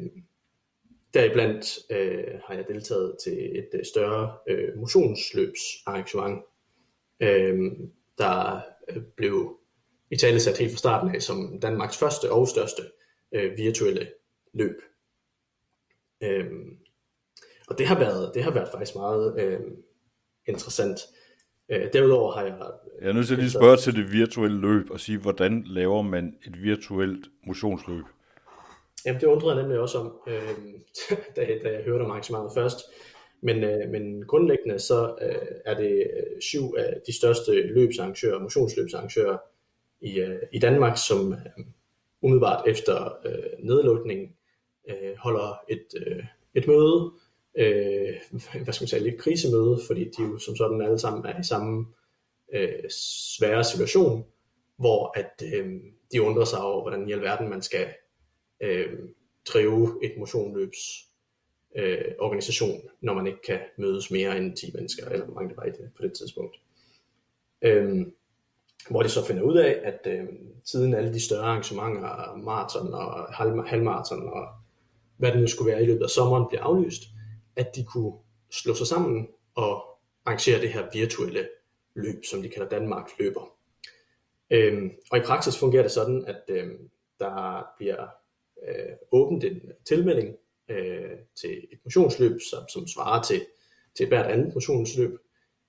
[1.13, 6.43] deriblandt øh, har jeg deltaget til et øh, større øh, motionsløbsarrangement,
[7.19, 7.71] øh,
[8.17, 9.58] der øh, blev
[10.12, 12.82] i tale sat helt fra starten af som Danmarks første og største
[13.32, 14.12] øh, virtuelle
[14.54, 14.82] løb.
[16.24, 16.78] Øhm,
[17.67, 19.60] og det har været, det har været faktisk meget øh,
[20.47, 21.00] interessant.
[21.69, 22.58] Øh, derudover har jeg...
[23.02, 26.02] Jeg er nødt til at lige spørge til det virtuelle løb og sige, hvordan laver
[26.02, 28.04] man et virtuelt motionsløb?
[29.06, 30.58] Jamen det undrede jeg nemlig også om, øh,
[31.36, 32.80] da, da jeg hørte om arrangementet først.
[33.41, 39.38] Men, øh, men grundlæggende så øh, er det øh, syv af de største løbsarrangører, motionsløbsarrangører
[40.01, 41.65] i, øh, i Danmark, som øh,
[42.21, 44.36] umiddelbart efter øh, nedlukningen
[44.89, 46.23] øh, holder et, øh,
[46.54, 47.12] et møde,
[47.58, 48.15] øh,
[48.63, 51.43] hvad skal man sige, lidt krisemøde, fordi de jo som sådan alle sammen er i
[51.43, 51.86] samme
[52.54, 52.89] øh,
[53.38, 54.25] svære situation,
[54.77, 55.80] hvor at øh,
[56.12, 57.88] de undrer sig over, hvordan i alverden man skal
[58.63, 58.99] øh,
[59.45, 61.11] drive et motionløbs
[61.75, 65.57] øh, organisation, når man ikke kan mødes mere end 10 mennesker, eller hvor mange det
[65.57, 66.55] var i det, på det tidspunkt.
[67.62, 68.13] Øhm,
[68.89, 70.27] hvor de så finder ud af, at øh,
[70.65, 73.34] siden alle de større arrangementer, maraton og
[73.67, 74.47] halvmaraton og
[75.17, 77.01] hvad det nu skulle være i løbet af sommeren, bliver aflyst,
[77.55, 78.13] at de kunne
[78.51, 79.84] slå sig sammen og
[80.25, 81.47] arrangere det her virtuelle
[81.95, 83.57] løb, som de kalder Danmark løber.
[84.49, 88.07] Øhm, og i praksis fungerer det sådan, at øhm, der bliver
[88.67, 90.36] øh, åbent en tilmelding
[90.69, 93.45] øh, til et motionsløb, som, som svarer til,
[93.97, 95.12] til hvert andet motionsløb,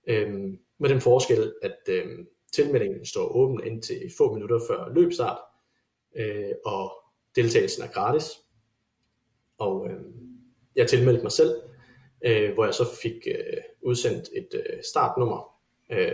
[0.06, 0.32] øh,
[0.78, 2.06] med den forskel, at øh,
[2.52, 5.38] tilmeldingen står åben indtil få minutter før løbstart,
[6.16, 6.92] øh, og
[7.36, 8.24] deltagelsen er gratis.
[9.58, 10.00] Og øh,
[10.76, 11.62] jeg tilmeldte mig selv,
[12.24, 15.58] øh, hvor jeg så fik øh, udsendt et øh, startnummer,
[15.92, 16.12] øh,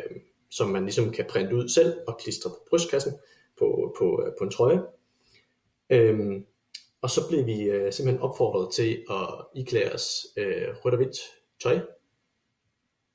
[0.50, 3.12] som man ligesom kan printe ud selv og klistre på brystkassen
[3.58, 4.82] på, på, øh, på en trøje.
[5.90, 6.42] Øh,
[7.02, 11.16] og så blev vi øh, simpelthen opfordret til at iklæde os øh, rødt og hvidt
[11.62, 11.80] tøj.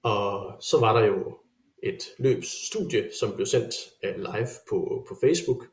[0.04, 1.38] Og så var der jo
[1.84, 5.65] et løbsstudie, som blev sendt øh, live på, på Facebook,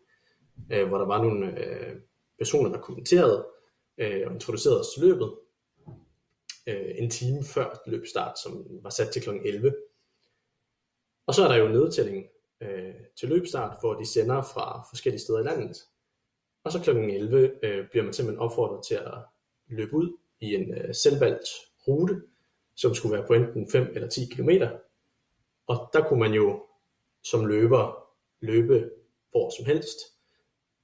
[0.73, 1.97] øh, hvor der var nogle øh,
[2.39, 3.47] personer, der kommenterede
[3.99, 5.35] øh, og introducerede os til løbet
[6.67, 9.31] øh, en time før løbstart, som var sat til kl.
[9.45, 9.75] 11.
[11.27, 12.27] Og så er der jo nedtælling
[12.63, 15.77] øh, til løbstart, hvor de sender fra forskellige steder i landet.
[16.65, 16.91] Og så kl.
[16.91, 19.15] 11 øh, bliver man simpelthen opfordret til at
[19.69, 21.49] løbe ud i en øh, selvvalgt
[21.89, 22.23] rute,
[22.77, 24.51] som skulle være på enten 5 eller 10 km.
[25.67, 26.65] Og der kunne man jo
[27.23, 28.07] som løber
[28.41, 28.91] løbe
[29.31, 29.99] hvor som helst,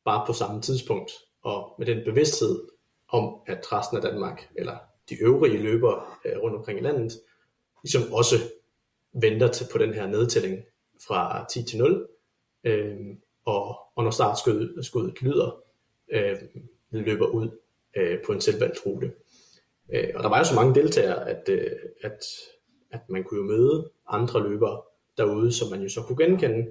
[0.05, 1.13] bare på samme tidspunkt,
[1.43, 2.69] og med den bevidsthed
[3.09, 7.21] om, at resten af Danmark, eller de øvrige løbere øh, rundt omkring i landet,
[7.83, 8.37] ligesom også
[9.13, 10.65] venter til på den her nedtælling
[11.07, 12.09] fra 10 til 0,
[12.65, 12.97] øh,
[13.45, 15.63] og, og når startskuddet lyder,
[16.13, 16.37] øh,
[16.91, 17.49] løber ud
[17.97, 19.13] øh, på en selvvalgt rute.
[19.95, 21.71] Øh, og der var jo så mange deltagere, at, øh,
[22.03, 22.19] at,
[22.91, 24.81] at man kunne jo møde andre løbere
[25.17, 26.67] derude, som man jo så kunne genkende,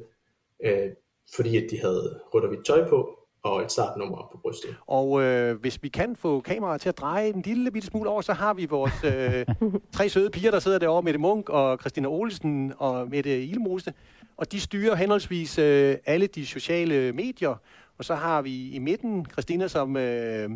[0.64, 0.90] øh,
[1.36, 4.76] fordi at de havde rødt og hvidt tøj på, og et startnummer på brystet.
[4.88, 8.22] Og øh, hvis vi kan få kameraet til at dreje en lille bitte smule over,
[8.22, 9.46] så har vi vores øh,
[9.96, 13.94] tre søde piger, der sidder derovre, Mette Munk og Christina Olsen og Mette Ilmose.
[14.38, 17.56] Og de styrer henholdsvis øh, alle de sociale medier.
[17.98, 20.50] Og så har vi i midten Christina, som øh,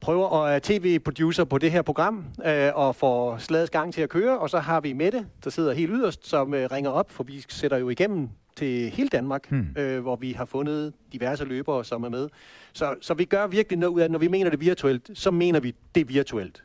[0.00, 4.08] prøver at være tv-producer på det her program øh, og får slagets gang til at
[4.08, 4.38] køre.
[4.38, 7.44] Og så har vi Mette, der sidder helt yderst, som øh, ringer op, for vi
[7.48, 9.66] sætter jo igennem til hele Danmark, hmm.
[9.78, 12.28] øh, hvor vi har fundet diverse løbere, som er med.
[12.72, 15.60] Så, så vi gør virkelig noget ud af, når vi mener det virtuelt, så mener
[15.60, 16.62] vi det virtuelt.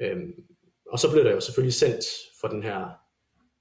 [0.00, 0.32] Øhm,
[0.92, 2.04] og så blev der jo selvfølgelig sendt
[2.40, 2.88] for den her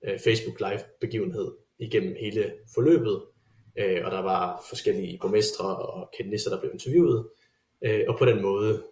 [0.08, 3.22] øh, Facebook Live begivenhed igennem hele forløbet,
[3.80, 7.30] øh, og der var forskellige borgmestre og kendisser, der blev interviewet,
[7.82, 8.84] øh, og på den måde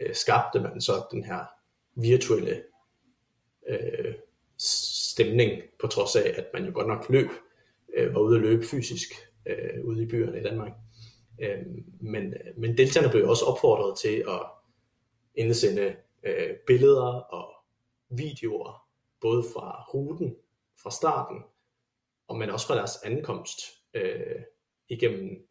[0.00, 1.44] øh, skabte man så den her
[1.94, 2.62] virtuelle
[3.68, 4.14] øh,
[4.58, 7.30] stemning, på trods af, at man jo godt nok løb
[7.96, 9.08] øh, var ude at løbe fysisk
[9.46, 10.72] øh, ude i byerne i Danmark.
[11.38, 11.62] Øh,
[12.00, 14.42] men, øh, men deltagerne blev også opfordret til at
[15.34, 17.54] indsende øh, billeder og
[18.10, 18.86] videoer,
[19.20, 20.36] både fra ruten,
[20.82, 21.42] fra starten,
[22.28, 24.42] og men også fra deres ankomst øh,
[24.88, 25.46] igennem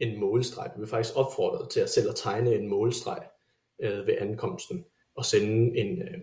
[0.00, 0.70] en målstreg.
[0.74, 3.22] Vi blev faktisk opfordret til at selv at tegne en målstreg
[3.80, 4.84] øh, ved ankomsten
[5.14, 6.20] og sende en, øh,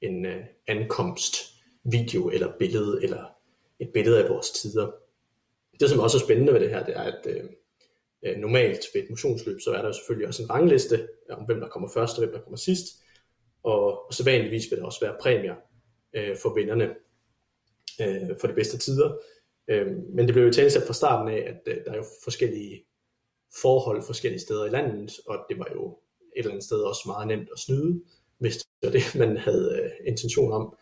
[0.00, 3.24] en øh, ankomstvideo eller billede eller
[3.78, 4.92] et billede af vores tider.
[5.80, 7.44] Det, som også er spændende ved det her, det er, at øh,
[8.22, 11.68] øh normalt ved et motionsløb, så er der selvfølgelig også en rangliste om, hvem der
[11.68, 12.86] kommer først og hvem der kommer sidst.
[13.62, 15.54] Og, og så vanligvis vil der også være præmier
[16.12, 16.94] øh, for vinderne
[18.00, 19.18] øh, for de bedste tider.
[19.68, 22.84] Øh, men det blev jo talt fra starten af, at øh, der er jo forskellige
[23.62, 25.98] forhold forskellige steder i landet, og det var jo et
[26.36, 28.00] eller andet sted også meget nemt at snyde,
[28.38, 30.76] hvis det var det, man havde øh, intention om.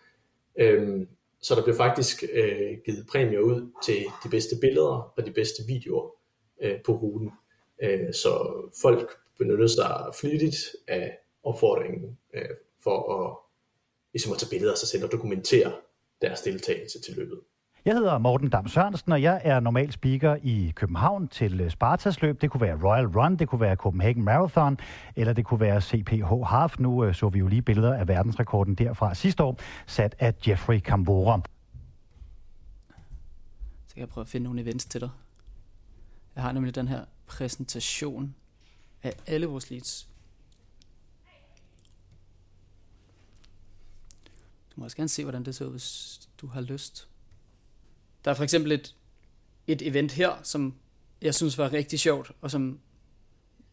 [0.57, 1.09] Øhm,
[1.40, 5.62] så der blev faktisk øh, givet præmier ud til de bedste billeder og de bedste
[5.66, 6.11] videoer
[6.62, 7.31] øh, på ruten.
[7.83, 10.57] Øh, så folk benyttede sig flittigt
[10.88, 12.49] af opfordringen øh,
[12.81, 13.37] for at,
[14.12, 15.73] ligesom at tage billeder af sig selv og dokumentere
[16.23, 17.40] deres deltagelse til løbet.
[17.85, 22.23] Jeg hedder Morten Dam Sørensen, og jeg er normal speaker i København til øh, Spartas
[22.23, 22.40] løb.
[22.40, 24.79] Det kunne være Royal Run, det kunne være Copenhagen Marathon,
[25.16, 26.79] eller det kunne være CPH Half.
[26.79, 30.81] Nu øh, så vi jo lige billeder af verdensrekorden derfra sidste år, sat af Jeffrey
[30.81, 31.40] Kambora.
[33.87, 35.11] Så kan jeg prøve at finde nogle events til dig.
[36.35, 38.35] Jeg har nemlig den her præsentation
[39.03, 40.09] af alle vores leads.
[44.70, 47.09] Du må også gerne se, hvordan det ser ud, hvis du har lyst.
[48.25, 48.95] Der er for eksempel et,
[49.67, 50.75] et event her, som
[51.23, 52.79] jeg synes var rigtig sjovt, og som,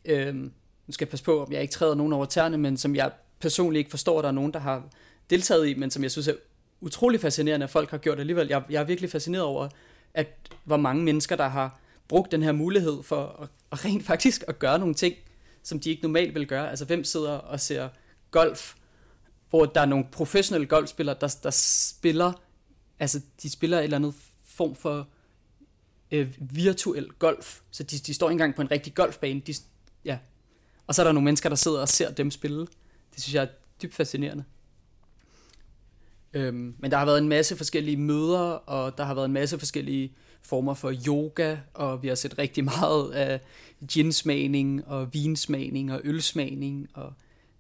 [0.05, 0.51] øh, nu
[0.89, 3.79] skal jeg passe på, om jeg ikke træder nogen over tæerne, men som jeg personligt
[3.79, 4.83] ikke forstår, at der er nogen, der har
[5.29, 6.33] deltaget i, men som jeg synes er
[6.81, 8.47] utrolig fascinerende, at folk har gjort alligevel.
[8.47, 9.69] Jeg, jeg er virkelig fascineret over
[10.13, 10.27] at
[10.63, 14.59] hvor mange mennesker, der har brugt den her mulighed for at, at rent faktisk at
[14.59, 15.15] gøre nogle ting,
[15.63, 16.69] som de ikke normalt vil gøre.
[16.69, 17.89] Altså hvem sidder og ser
[18.31, 18.75] golf,
[19.49, 22.33] hvor der er nogle professionelle golfspillere, der, der spiller,
[22.99, 24.13] altså de spiller et eller andet
[24.61, 25.07] form for
[26.11, 27.61] øh, virtuel golf.
[27.71, 29.39] Så de, de står ikke engang på en rigtig golfbane.
[29.39, 29.53] De,
[30.05, 30.17] ja.
[30.87, 32.59] Og så er der nogle mennesker, der sidder og ser dem spille.
[33.13, 33.47] Det synes jeg er
[33.81, 34.43] dybt fascinerende.
[36.33, 39.59] Øhm, men der har været en masse forskellige møder, og der har været en masse
[39.59, 43.41] forskellige former for yoga, og vi har set rigtig meget af
[43.87, 47.13] ginsmagning, og vinsmagning, og ølsmagning, og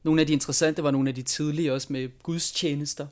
[0.03, 3.07] nogle af de interessante var nogle af de tidlige også med gudstjenester.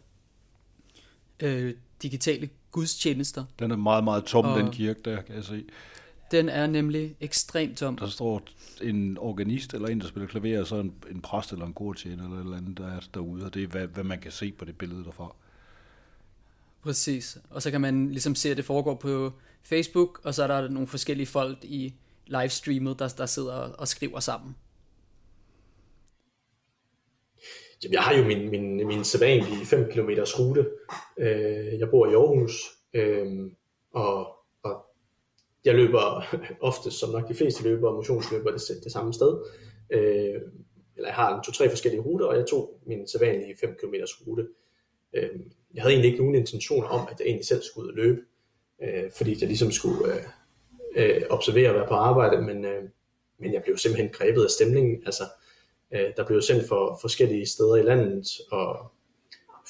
[1.39, 3.45] Øh, digitale gudstjenester.
[3.59, 5.65] Den er meget, meget tom, og den kirke der, kan jeg se.
[6.31, 7.97] Den er nemlig ekstremt tom.
[7.97, 8.41] Der står
[8.81, 12.23] en organist eller en, der spiller klaver, og så en, en præst eller en gudstjener
[12.23, 14.51] eller et eller andet, der er derude, og det er, hvad, hvad man kan se
[14.51, 15.35] på det billede derfra.
[16.83, 17.38] Præcis.
[17.49, 19.33] Og så kan man ligesom se, at det foregår på
[19.63, 21.93] Facebook, og så er der nogle forskellige folk i
[22.27, 24.55] livestreamet, der, der sidder og skriver sammen.
[27.84, 30.70] Jamen, jeg har jo min, min, min sædvanlige 5 km rute.
[31.18, 33.52] Øh, jeg bor i Aarhus, øh,
[33.94, 34.28] og,
[34.63, 34.86] og
[35.65, 36.24] jeg løber
[36.70, 39.38] ofte, som nok de fleste løber, motionsløber det, det samme sted.
[39.89, 40.42] Øh,
[40.96, 43.94] eller jeg har to-tre forskellige ruter, og jeg tog min sædvanlige 5 km
[44.28, 44.48] rute.
[45.13, 45.30] Øh,
[45.74, 48.22] jeg havde egentlig ikke nogen intention om, at jeg egentlig selv skulle ud og løbe,
[48.84, 50.24] øh, fordi jeg ligesom skulle øh,
[50.96, 52.84] øh, observere og være på arbejde, men, øh,
[53.39, 55.04] men jeg blev simpelthen grebet af stemningen.
[55.06, 55.24] Altså,
[55.93, 58.91] øh, der blev sendt for forskellige steder i landet, og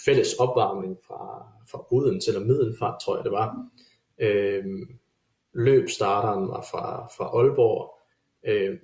[0.05, 3.67] fælles opvarmning fra, fra Uden eller Middelfart, tror jeg det var.
[4.19, 4.65] Øh,
[5.53, 7.99] løbstarteren var fra, fra Aalborg,
[8.43, 8.77] øh,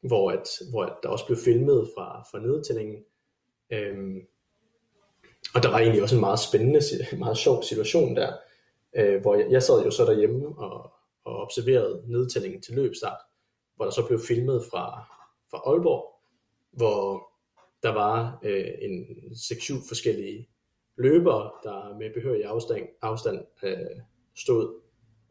[0.00, 3.04] hvor, at, hvor at der også blev filmet fra, fra nedtællingen.
[3.72, 4.22] Øh,
[5.54, 6.80] og der var egentlig også en meget spændende,
[7.18, 8.32] meget sjov situation der,
[8.96, 10.92] øh, hvor jeg, jeg sad jo så derhjemme og,
[11.24, 13.18] og observerede nedtællingen til løbstart,
[13.76, 15.04] hvor der så blev filmet fra,
[15.50, 16.11] fra Aalborg,
[16.72, 17.28] hvor
[17.82, 20.48] der var øh, en 6-7 forskellige
[20.96, 23.76] løbere, der med behørig afstand, afstand øh,
[24.36, 24.80] stod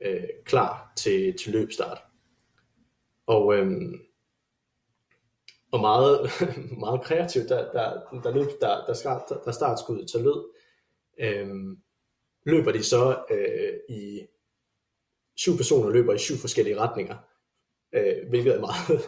[0.01, 1.97] øh, klar til, til løbstart.
[3.25, 3.71] Og, øh,
[5.71, 6.29] og meget,
[6.85, 10.45] meget kreativt, der, der, der, løb, der, der, start, der startskuddet til lød,
[11.19, 11.77] øh,
[12.45, 14.21] løber de så øh, i
[15.35, 17.17] syv personer løber i syv forskellige retninger,
[17.93, 19.01] øh, hvilket er meget,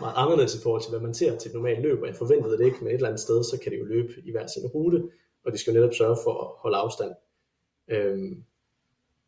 [0.00, 2.58] meget anderledes i forhold til, hvad man ser til et normalt løb, og jeg forventede
[2.58, 4.66] det ikke, men et eller andet sted, så kan de jo løbe i hver sin
[4.66, 5.02] rute,
[5.44, 7.12] og de skal jo netop sørge for at holde afstand.
[7.88, 8.44] Øhm,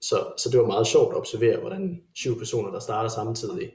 [0.00, 3.72] så, så det var meget sjovt at observere, hvordan syv personer, der starter samtidig,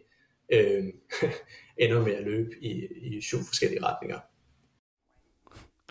[0.53, 0.91] øhm,
[1.83, 4.19] ender med at løbe i, i syv forskellige retninger.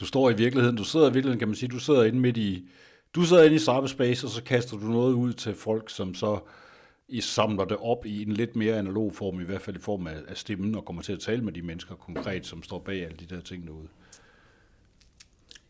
[0.01, 2.37] Du står i virkeligheden, du sidder i virkeligheden, kan man sige, du sidder inde midt
[2.37, 2.69] i,
[3.15, 6.39] du sidder inde i cyberspace, og så kaster du noget ud til folk, som så
[7.09, 10.07] i samler det op i en lidt mere analog form, i hvert fald i form
[10.07, 13.05] af, af stemmen, og kommer til at tale med de mennesker konkret, som står bag
[13.05, 13.89] alle de der ting derude.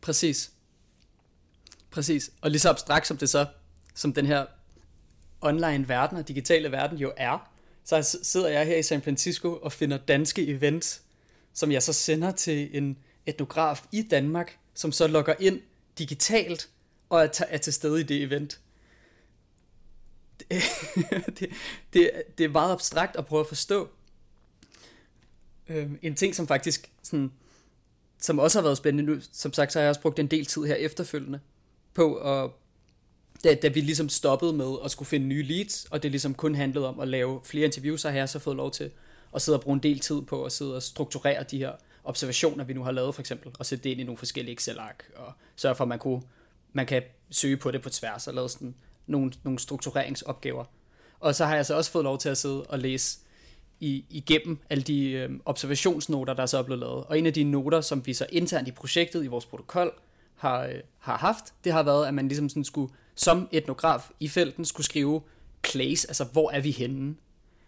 [0.01, 0.53] Præcis.
[1.91, 2.31] Præcis.
[2.41, 3.47] Og lige så abstrakt som det så,
[3.95, 4.47] som den her
[5.41, 7.51] online verden og digitale verden jo er,
[7.85, 11.03] så sidder jeg her i San Francisco og finder danske events,
[11.53, 15.61] som jeg så sender til en etnograf i Danmark, som så logger ind
[15.99, 16.69] digitalt
[17.09, 18.61] og er, er til stede i det event.
[20.41, 20.63] Det,
[21.39, 21.51] det,
[21.93, 23.89] det, det er meget abstrakt at prøve at forstå.
[25.69, 27.33] Øh, en ting, som faktisk sådan,
[28.19, 30.47] som også har været spændende nu, som sagt, så har jeg også brugt en del
[30.47, 31.41] tid her efterfølgende
[31.95, 32.51] på at
[33.45, 36.55] da, da vi ligesom stoppede med at skulle finde nye leads, og det ligesom kun
[36.55, 38.91] handlede om at lave flere interviews, så har jeg så fået lov til
[39.35, 41.73] at sidde og bruge en del tid på at sidde og strukturere de her
[42.05, 45.05] observationer, vi nu har lavet for eksempel, og sætte det ind i nogle forskellige Excel-ark,
[45.17, 46.23] og sørge for, at man, kunne,
[46.73, 48.75] man kan søge på det på tværs, og lave sådan
[49.07, 50.65] nogle, nogle struktureringsopgaver.
[51.21, 53.19] Og så har jeg så også fået lov til at sidde og læse
[53.81, 57.05] i, igennem alle de øh, observationsnoter, der så er blevet lavet.
[57.05, 59.93] Og en af de noter, som vi så internt i projektet, i vores protokol,
[60.35, 64.29] har, øh, har haft, det har været, at man ligesom sådan skulle som etnograf i
[64.29, 65.21] felten skulle skrive
[65.63, 67.15] place, altså hvor er vi henne?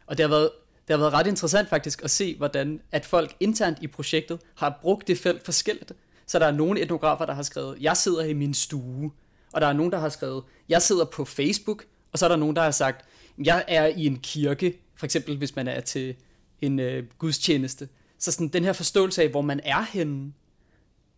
[0.06, 0.50] Og det har været,
[0.88, 4.78] det har været ret interessant faktisk at se, hvordan at folk internt i projektet har
[4.82, 5.92] brugt det felt forskelligt.
[6.26, 9.10] Så der er nogle etnografer, der har skrevet, jeg sidder i min stue,
[9.56, 12.36] og der er nogen, der har skrevet, jeg sidder på Facebook, og så er der
[12.36, 13.04] nogen, der har sagt,
[13.38, 16.16] jeg er i en kirke, for eksempel hvis man er til
[16.60, 17.88] en øh, gudstjeneste.
[18.18, 20.32] Så sådan, den her forståelse af, hvor man er henne,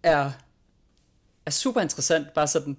[0.02, 0.30] er,
[1.46, 2.76] er super interessant, bare sådan,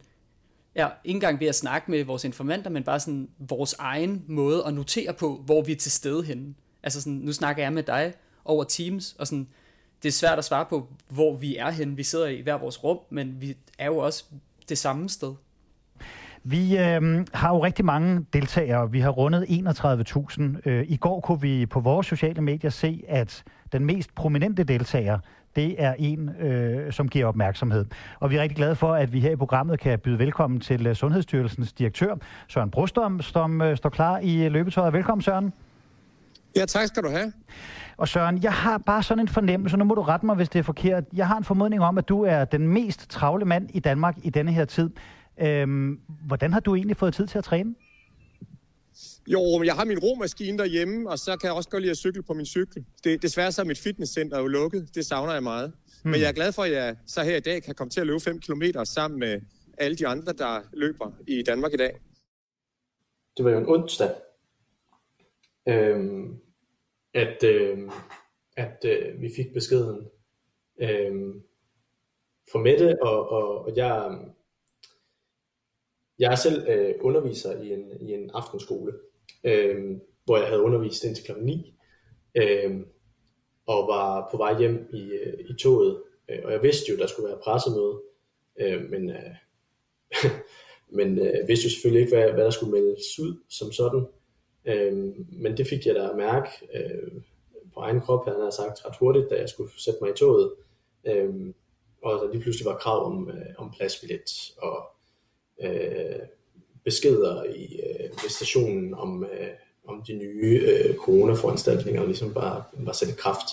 [0.75, 4.65] Ja, ikke engang ved at snakke med vores informanter, men bare sådan vores egen måde
[4.65, 6.53] at notere på, hvor vi er til stede henne.
[6.83, 8.13] Altså sådan, nu snakker jeg med dig
[8.45, 9.47] over Teams, og sådan,
[10.03, 11.95] det er svært at svare på, hvor vi er henne.
[11.95, 14.23] Vi sidder i hver vores rum, men vi er jo også
[14.69, 15.35] det samme sted.
[16.49, 18.91] Vi øh, har jo rigtig mange deltagere.
[18.91, 20.69] Vi har rundet 31.000.
[20.69, 25.19] Øh, I går kunne vi på vores sociale medier se, at den mest prominente deltager,
[25.55, 27.85] det er en, øh, som giver opmærksomhed.
[28.19, 30.87] Og vi er rigtig glade for, at vi her i programmet kan byde velkommen til
[30.87, 32.15] uh, Sundhedsstyrelsens direktør,
[32.47, 34.93] Søren Brustom, som uh, står klar i løbetøjet.
[34.93, 35.53] Velkommen, Søren.
[36.55, 37.33] Ja, tak skal du have.
[37.97, 40.59] Og Søren, jeg har bare sådan en fornemmelse, nu må du rette mig, hvis det
[40.59, 41.03] er forkert.
[41.13, 44.29] Jeg har en formodning om, at du er den mest travle mand i Danmark i
[44.29, 44.89] denne her tid.
[45.41, 47.75] Øhm, hvordan har du egentlig fået tid til at træne?
[49.27, 51.97] Jo, men jeg har min romaskine derhjemme, og så kan jeg også godt lide at
[51.97, 52.85] cykle på min cykel.
[53.03, 54.95] Det, desværre så er mit fitnesscenter jo lukket.
[54.95, 55.73] Det savner jeg meget.
[56.03, 56.11] Hmm.
[56.11, 58.07] Men jeg er glad for, at jeg så her i dag kan komme til at
[58.07, 59.41] løbe 5 km sammen med
[59.77, 61.99] alle de andre, der løber i Danmark i dag.
[63.37, 64.15] Det var jo en onsdag,
[65.67, 66.37] øhm,
[67.13, 67.91] at, øhm,
[68.57, 70.07] at øh, vi fik beskeden
[70.81, 71.41] øhm,
[72.51, 74.19] fra Mette, og, og, og jeg,
[76.19, 78.93] jeg er selv øh, underviser i en, i en aftenskole,
[79.43, 81.31] øh, hvor jeg havde undervist indtil kl.
[81.41, 81.75] 9,
[82.35, 82.79] øh,
[83.67, 86.03] og var på vej hjem i, øh, i toget.
[86.29, 88.01] Øh, og jeg vidste jo, der skulle være pressemøde,
[88.59, 89.35] øh, men, øh,
[90.97, 94.05] men øh, vidste jo selvfølgelig ikke, hvad, hvad der skulle meldes ud som sådan.
[94.65, 94.93] Øh,
[95.31, 97.21] men det fik jeg da at mærke øh,
[97.73, 100.53] på egen krop, han havde sagt ret hurtigt, da jeg skulle sætte mig i toget.
[101.07, 101.53] Øh,
[102.03, 104.98] og der lige pludselig var krav om, øh, om pladsbillet, og
[105.61, 106.19] øh,
[106.83, 109.49] beskeder i øh, ved stationen om, øh,
[109.87, 113.47] om de nye øh, coronaforanstaltninger ligesom bare var sat i kraft.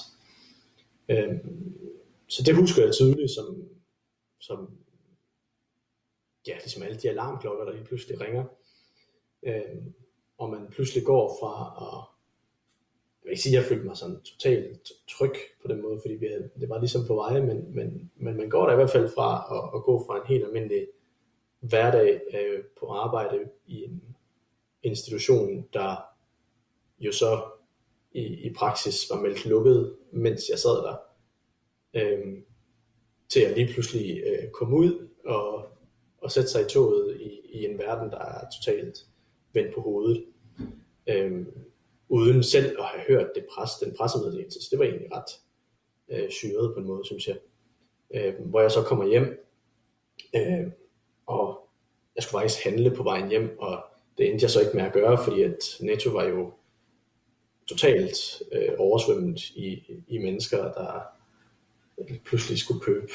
[1.08, 1.34] Øh,
[2.28, 3.68] så det husker jeg tydeligt som,
[4.40, 4.70] som
[6.46, 8.44] ja, ligesom alle de alarmklokker, der lige pludselig ringer.
[9.46, 9.76] Øh,
[10.38, 12.16] og man pludselig går fra at
[13.26, 16.14] jeg vil ikke sige, at jeg følte mig sådan totalt tryg på den måde, fordi
[16.14, 18.90] vi havde, det var ligesom på vej, men, men, men man går der i hvert
[18.90, 20.86] fald fra at, at gå fra en helt almindelig
[21.60, 24.02] hverdag øh, på arbejde i en
[24.82, 25.96] institution, der
[26.98, 27.42] jo så
[28.12, 30.96] i, i praksis var meldt lukket, mens jeg sad der,
[31.94, 32.38] øh,
[33.28, 35.68] til at lige pludselig øh, komme ud og,
[36.18, 39.06] og sætte sig i toget i, i en verden, der er totalt
[39.52, 40.24] vendt på hovedet.
[41.06, 41.46] Øh,
[42.08, 44.62] uden selv at have hørt det pres, den pressemeddelelse.
[44.62, 45.40] Så det var egentlig ret
[46.08, 47.36] øh, syret på en måde, synes jeg.
[48.14, 49.46] Øh, hvor jeg så kommer hjem,
[50.36, 50.66] øh,
[51.26, 51.68] og
[52.16, 53.84] jeg skulle faktisk handle på vejen hjem, og
[54.18, 56.52] det endte jeg så ikke med at gøre, fordi at Netto var jo
[57.66, 61.00] totalt øh, oversvømmet i, i mennesker, der
[62.24, 63.06] pludselig skulle købe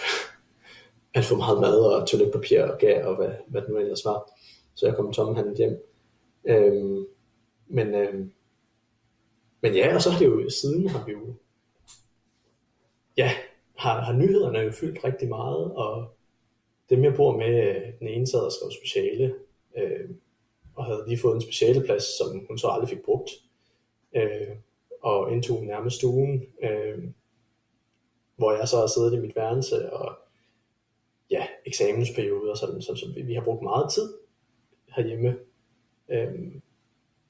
[1.16, 4.32] alt for meget mad og toiletpapir og gær og hvad, hvad det nu ellers var.
[4.76, 5.84] Så jeg kom tomhandlet hjem.
[6.46, 7.06] Øhm,
[7.68, 8.32] men, øhm,
[9.62, 11.34] men ja, og så har det jo siden har vi jo
[13.18, 13.32] ja,
[13.78, 16.16] har, har nyhederne jo fyldt rigtig meget, og
[16.92, 19.36] dem jeg bor med, den ene sad og skrev speciale,
[19.78, 20.10] øh,
[20.76, 23.30] og havde lige fået en specialeplads, som hun så aldrig fik brugt,
[24.16, 24.56] øh,
[25.02, 27.04] og indtog nærmest stuen, øh,
[28.36, 30.18] hvor jeg så har siddet i mit værelse, og
[31.30, 34.14] ja, eksamensperioder, sådan, så, så vi har brugt meget tid
[34.96, 35.36] herhjemme.
[36.12, 36.34] Øh,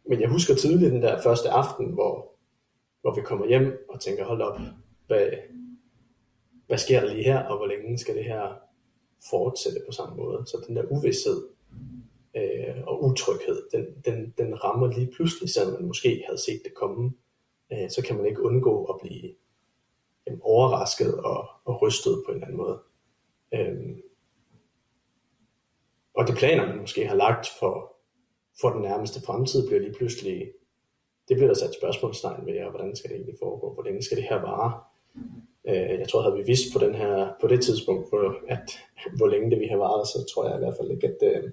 [0.06, 2.32] men jeg husker tydeligt den der første aften, hvor,
[3.02, 4.60] hvor vi kommer hjem og tænker, hold op,
[5.08, 5.28] hvad,
[6.68, 8.71] hvad sker der lige her, og hvor længe skal det her
[9.30, 10.44] fortsætte på samme måde.
[10.48, 11.48] Så den der uvidshed
[12.36, 16.74] øh, og utryghed, den, den, den rammer lige pludselig, selvom man måske havde set det
[16.74, 17.14] komme.
[17.74, 19.34] Øh, så kan man ikke undgå at blive
[20.30, 22.80] øh, overrasket og, og rystet på en eller anden måde.
[23.54, 23.98] Øh,
[26.14, 27.96] og de planer, man måske har lagt for,
[28.62, 30.54] for den nærmeste fremtid, bliver lige pludselig,
[31.28, 34.18] det bliver der sat spørgsmålstegn ved, og hvordan skal det egentlig foregå, hvor længe skal
[34.18, 34.84] det her vare?
[35.70, 38.80] Øh, jeg tror, havde vi vidst på, den her, på det tidspunkt, hvor, at,
[39.18, 41.52] hvor længe det vi har varet, så tror jeg i hvert fald ikke, at øh,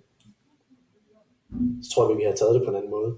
[1.82, 3.16] så tror jeg, vi har taget det på en anden måde.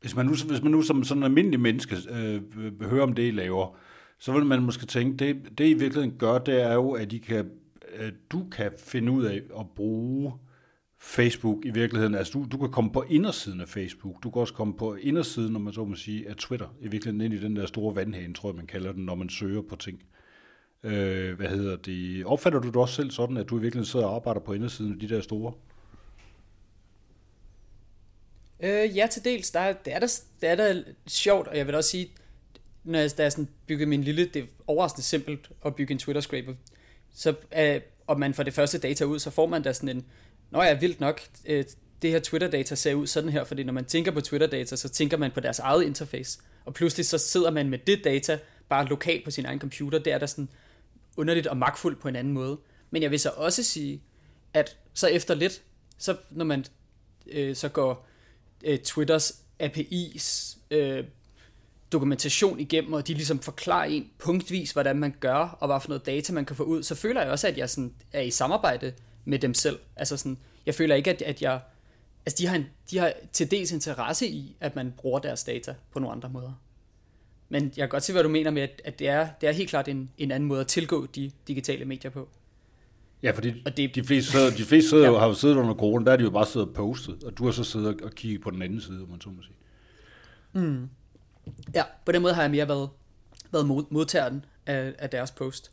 [0.00, 2.42] Hvis man nu, hvis man nu som sådan en almindelig menneske øh,
[2.82, 3.76] hører om det, I laver,
[4.18, 7.18] så vil man måske tænke, det, det I virkeligheden gør, det er jo, at I
[7.18, 7.50] kan,
[7.94, 10.32] at du kan finde ud af at bruge
[11.04, 12.14] Facebook i virkeligheden.
[12.14, 14.22] Altså du, du kan komme på indersiden af Facebook.
[14.22, 16.66] Du kan også komme på indersiden, når man så må sige, af Twitter.
[16.80, 19.28] I virkeligheden ind i den der store vandhane, tror jeg, man kalder den, når man
[19.28, 20.02] søger på ting.
[20.82, 22.24] Øh, hvad hedder det?
[22.24, 24.92] Opfatter du det også selv sådan, at du i virkeligheden sidder og arbejder på indersiden
[24.92, 25.52] af de der store?
[28.60, 29.50] Øh, ja, til dels.
[29.50, 30.06] Der er, det, er da,
[30.40, 32.10] det er da sjovt, og jeg vil også sige,
[32.84, 35.98] når jeg, da jeg sådan bygger min lille, det er overraskende simpelt at bygge en
[35.98, 36.54] Twitter-scraper,
[37.14, 40.04] så øh, og man får det første data ud, så får man da sådan en,
[40.54, 41.64] Nå ja, vildt nok, øh,
[42.02, 45.16] det her Twitter-data ser ud sådan her, fordi når man tænker på Twitter-data, så tænker
[45.16, 48.38] man på deres eget interface, og pludselig så sidder man med det data
[48.68, 50.48] bare lokalt på sin egen computer, det er der sådan
[51.16, 52.58] underligt og magtfuldt på en anden måde.
[52.90, 54.02] Men jeg vil så også sige,
[54.54, 55.62] at så efter lidt,
[55.98, 56.64] så når man
[57.26, 58.08] øh, så går
[58.64, 61.04] øh, Twitters API's øh,
[61.92, 66.06] dokumentation igennem, og de ligesom forklarer en punktvis, hvordan man gør, og hvad for noget
[66.06, 68.92] data man kan få ud, så føler jeg også, at jeg sådan er i samarbejde
[69.24, 69.78] med dem selv.
[69.96, 71.60] Altså sådan, jeg føler ikke, at, at jeg...
[72.26, 75.74] Altså de har, en, de har til dels interesse i, at man bruger deres data
[75.92, 76.52] på nogle andre måder.
[77.48, 79.52] Men jeg kan godt se, hvad du mener med, at, at det, er, det er
[79.52, 82.28] helt klart en, en anden måde at tilgå de digitale medier på.
[83.22, 85.10] Ja, fordi og det, de fleste, sidder, de fleste sidder ja.
[85.10, 87.38] jo, har jo siddet under corona, der er de jo bare siddet og postet, og
[87.38, 89.56] du har så siddet og kigget på den anden side, om man så må sige.
[90.52, 90.88] Mm.
[91.74, 92.90] Ja, på den måde har jeg mere været,
[93.52, 95.70] været modtageren af, af deres post.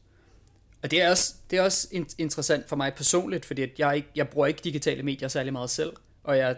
[0.83, 4.29] Og det er også, det er også interessant for mig personligt, fordi jeg, ikke, jeg
[4.29, 6.57] bruger ikke digitale medier særlig meget selv, og jeg,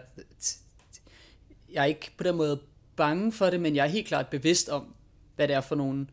[1.72, 2.60] jeg er ikke på den måde
[2.96, 4.94] bange for det, men jeg er helt klart bevidst om,
[5.36, 6.06] hvad det er for nogle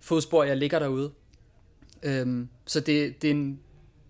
[0.00, 1.12] fodspor, jeg ligger derude.
[2.02, 3.60] Øhm, så det, det, er en,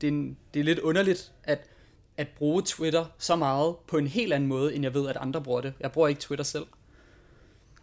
[0.00, 1.68] det, er en, det er lidt underligt, at,
[2.16, 5.42] at bruge Twitter så meget på en helt anden måde, end jeg ved, at andre
[5.42, 5.72] bruger det.
[5.80, 6.64] Jeg bruger ikke Twitter selv.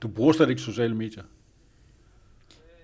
[0.02, 1.24] Du bruger slet ikke sociale medier?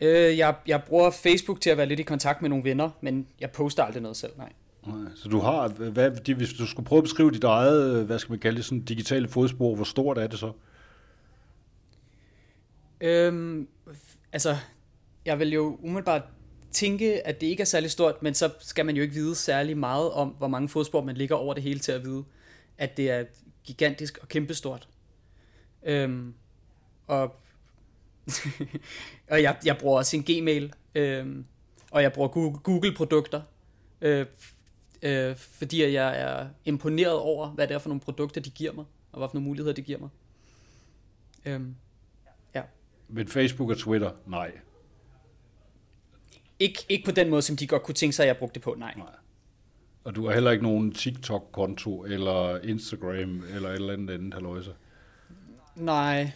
[0.04, 3.28] Øh, jeg, jeg bruger Facebook til at være lidt i kontakt med nogle venner, men
[3.40, 4.54] jeg poster aldrig noget selv, nej.
[5.16, 8.40] så du har, hvad, hvis du skulle prøve at beskrive dit eget, hvad skal man
[8.40, 10.52] kalde det, sådan digitale fodspor, hvor stort er det så?
[13.02, 13.68] Øhm,
[14.34, 14.58] altså,
[15.26, 16.22] jeg vil jo umiddelbart
[16.72, 19.78] tænke, at det ikke er særlig stort, men så skal man jo ikke vide særlig
[19.78, 22.24] meget om, hvor mange fodspor man ligger over det hele til at vide,
[22.78, 23.24] at det er
[23.64, 24.88] gigantisk og kæmpestort.
[25.84, 26.34] Øhm,
[27.08, 27.36] og
[29.32, 31.46] og jeg, jeg bruger også en Gmail, øhm,
[31.92, 33.42] og jeg bruger Google-produkter,
[34.02, 34.26] øh,
[35.02, 38.86] øh, fordi jeg er imponeret over, hvad det er for nogle produkter, de giver mig,
[39.12, 40.10] og hvad for nogle muligheder, de giver mig.
[41.46, 41.76] Øhm,
[42.56, 42.62] ja.
[43.08, 44.52] Men Facebook og Twitter, nej.
[46.60, 48.62] Ikke, ikke på den måde, som de godt kunne tænke sig, at jeg brugte det
[48.62, 48.94] på, nej.
[48.98, 49.08] nej.
[50.04, 54.74] Og du har heller ikke nogen TikTok-konto, eller Instagram, eller et eller andet andet, halløjse?
[55.76, 56.32] Nej,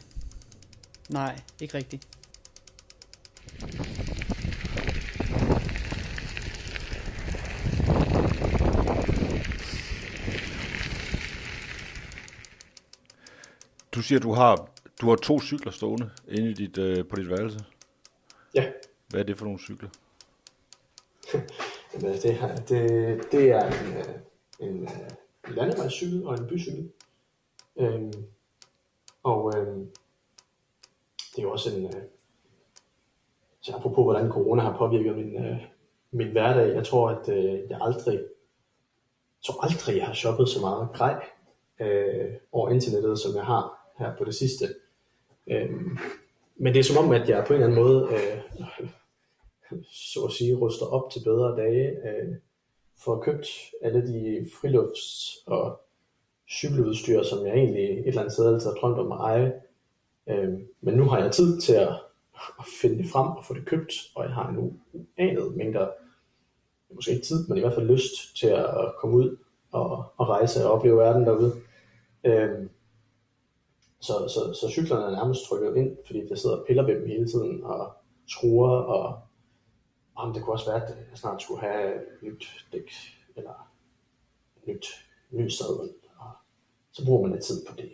[1.10, 2.08] Nej, ikke rigtigt.
[13.98, 14.70] Du siger, du har,
[15.02, 17.60] du har to cykler stående inde i dit, øh, på dit værelse.
[18.54, 18.72] Ja.
[19.10, 19.90] Hvad er det for nogle cykler?
[22.24, 24.06] det, her, det, det er en, øh,
[24.60, 26.92] en, en øh, landevejscykel og en bycykel.
[27.80, 28.14] Øhm,
[29.24, 29.90] og øhm,
[31.38, 31.86] det er jo også en...
[31.86, 32.04] Øh,
[33.62, 35.58] så apropos hvordan corona har påvirket min, øh,
[36.12, 40.62] min hverdag, jeg tror, at øh, jeg aldrig, jeg tror aldrig, jeg har shoppet så
[40.62, 41.26] meget grej
[41.80, 44.66] øh, over internettet, som jeg har her på det sidste.
[45.48, 45.72] Øh,
[46.56, 48.90] men det er som om, at jeg på en eller anden måde, øh,
[49.92, 52.36] så at sige, ruster op til bedre dage, øh,
[53.04, 53.48] for at købt
[53.82, 55.82] alle de frilufts- og
[56.50, 59.54] cykeludstyr, som jeg egentlig et eller andet sted altid har drømt om at eje,
[60.30, 61.90] Øh, men nu har jeg tid til at,
[62.60, 65.90] at finde det frem og få det købt, og jeg har en uanet mængder,
[66.96, 69.38] måske ikke tid, men i hvert fald lyst til at komme ud
[69.72, 71.54] og, og rejse og opleve verden derude.
[72.24, 72.68] Øh,
[74.00, 77.08] så, så, så cyklerne er nærmest trykket ind, fordi jeg sidder og piller ved dem
[77.08, 77.94] hele tiden og
[78.30, 79.20] truer, og
[80.16, 82.92] om det kunne også være, at jeg snart skulle have et nyt dæk,
[83.36, 83.70] eller
[84.58, 84.88] et nyt
[85.32, 86.32] ny sadel, og
[86.92, 87.92] så bruger man lidt tid på det,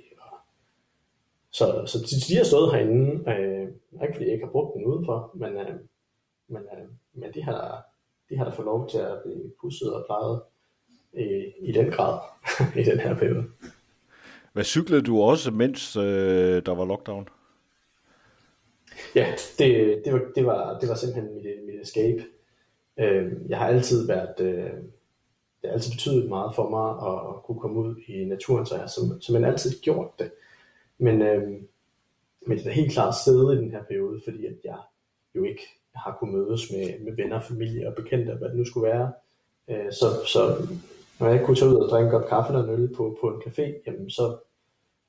[1.54, 3.68] så, så de, de har stået herinde, øh,
[4.04, 5.76] ikke fordi jeg ikke har brugt den udenfor, men, øh,
[6.47, 7.86] men, øh, men de, har,
[8.30, 10.41] de har da fået lov til at blive pusset og plejet
[11.14, 12.20] i, i den grad
[12.82, 13.45] i den her periode.
[14.54, 17.28] Hvad cyklede du også, mens øh, der var lockdown?
[19.16, 22.24] Ja, det, det, var, det, var, det var simpelthen mit, mit escape.
[22.99, 24.72] Øh, jeg har altid været, øh,
[25.62, 28.82] det har altid betydet meget for mig at kunne komme ud i naturen, så jeg
[28.82, 30.32] har som, som altid gjort det.
[31.04, 31.43] Men, øh,
[32.47, 34.78] men det er helt klart stedet i den her periode, fordi at jeg
[35.36, 35.62] jo ikke
[35.95, 39.14] har kunnet mødes med, med venner, familie og bekendte, hvad det nu skulle være.
[39.68, 40.68] Øh, så, så
[41.20, 43.18] når jeg ikke kunne tage ud og drikke en kop kaffe og en øl på,
[43.22, 44.38] på en café, jamen så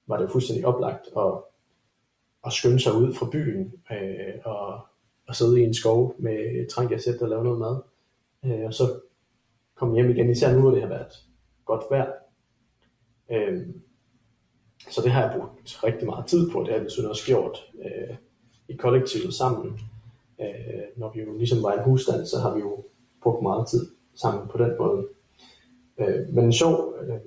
[0.06, 1.32] var det fuldstændig oplagt at,
[2.46, 4.86] at skynde sig ud fra byen øh, og,
[5.28, 7.76] og sidde i en skov med trængt jeg sætter og lave noget mad.
[8.44, 9.00] Øh, og så
[9.74, 11.12] komme hjem igen, især nu, hvor det har været
[11.64, 12.12] godt vejr.
[13.30, 13.66] Øh,
[14.90, 17.58] så det har jeg brugt rigtig meget tid på, det har vi synes også gjort
[17.84, 18.16] øh,
[18.68, 19.80] i kollektivet sammen.
[20.40, 22.84] Øh, når vi jo ligesom var en husstand, så har vi jo
[23.22, 25.08] brugt meget tid sammen på den måde.
[25.98, 27.20] Øh, men en sjov øh,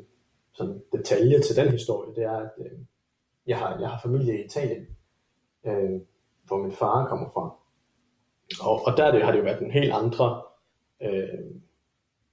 [0.54, 2.80] sådan detalje til den historie, det er, at øh,
[3.48, 4.88] jeg, har, jeg har familie i Italien,
[5.66, 6.02] øh,
[6.44, 7.56] hvor min far kommer fra.
[8.62, 10.42] Og, og der det, har det jo været en helt andre
[11.04, 11.46] øh,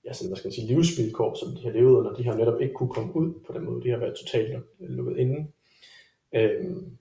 [0.04, 2.60] ja, sådan, hvad skal man sige, livsvilkår, som de har levet under, de har netop
[2.60, 3.82] ikke kunne komme ud på den måde.
[3.82, 5.46] De har været totalt lukket inde.
[6.34, 6.98] Øhm,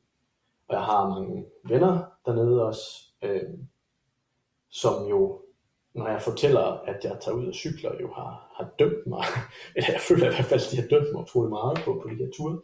[0.67, 2.83] og jeg har mange venner dernede også,
[3.23, 3.67] øhm,
[4.69, 5.41] som jo,
[5.93, 9.23] når jeg fortæller, at jeg tager ud og cykler, jo har, har dømt mig,
[9.75, 12.09] eller jeg føler i hvert fald, at de har dømt mig utrolig meget på, på
[12.09, 12.61] de her ture,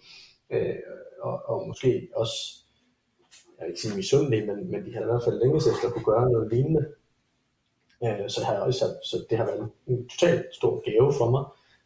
[0.50, 0.76] øh,
[1.22, 2.36] og, og måske også,
[3.58, 5.94] jeg vil ikke sige misundelige, men, men de har i hvert fald længes efter at
[5.94, 6.94] kunne gøre noget lignende.
[8.04, 11.44] Øh, så, har jeg også, så det har været en totalt stor gave for mig,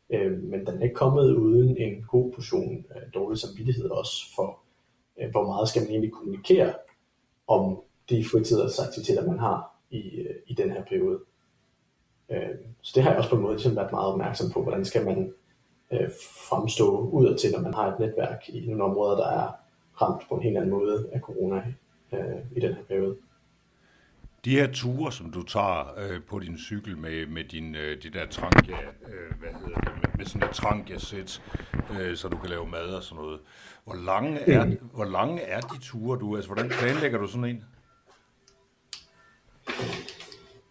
[0.09, 4.59] øh, men den er ikke kommet uden en god portion øh, dårlig samvittighed også for,
[5.19, 6.73] øh, hvor meget skal man egentlig kommunikere
[7.47, 11.19] om de fritidsaktiviteter, man har i, øh, i den her periode.
[12.29, 14.85] Øh, så det har jeg også på en måde ligesom været meget opmærksom på, hvordan
[14.85, 15.33] skal man
[15.91, 16.09] øh,
[16.49, 19.51] fremstå udadtil, når man har et netværk i nogle områder, der er
[20.01, 21.73] ramt på en helt anden måde af corona
[22.13, 23.15] øh, i den her periode.
[24.45, 28.09] De her ture, som du tager øh, på din cykel med, med din, øh, de
[28.09, 31.41] der trangia, øh, hvad hedder det, med, med sådan et trangia-sæt,
[31.99, 33.39] øh, så du kan lave mad og sådan noget.
[33.83, 34.89] Hvor lange er, mm.
[34.93, 36.35] hvor lange er de ture, du?
[36.35, 37.63] Altså, hvordan planlægger du sådan en?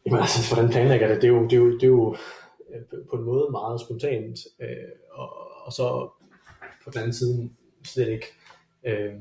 [0.07, 1.17] Jamen altså, hvordan planlægger det?
[1.17, 2.17] Det er jo, det er jo, det er jo
[2.75, 4.69] øh, på en måde meget spontant, øh,
[5.11, 5.29] og,
[5.67, 6.09] og så
[6.85, 7.51] på den anden side
[7.85, 8.27] slet ikke.
[8.87, 9.15] Øh,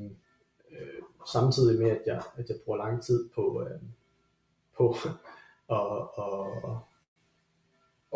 [0.72, 3.82] øh, samtidig med, at jeg, at jeg bruger lang tid på, øh,
[4.82, 4.96] på
[5.78, 6.78] at, at,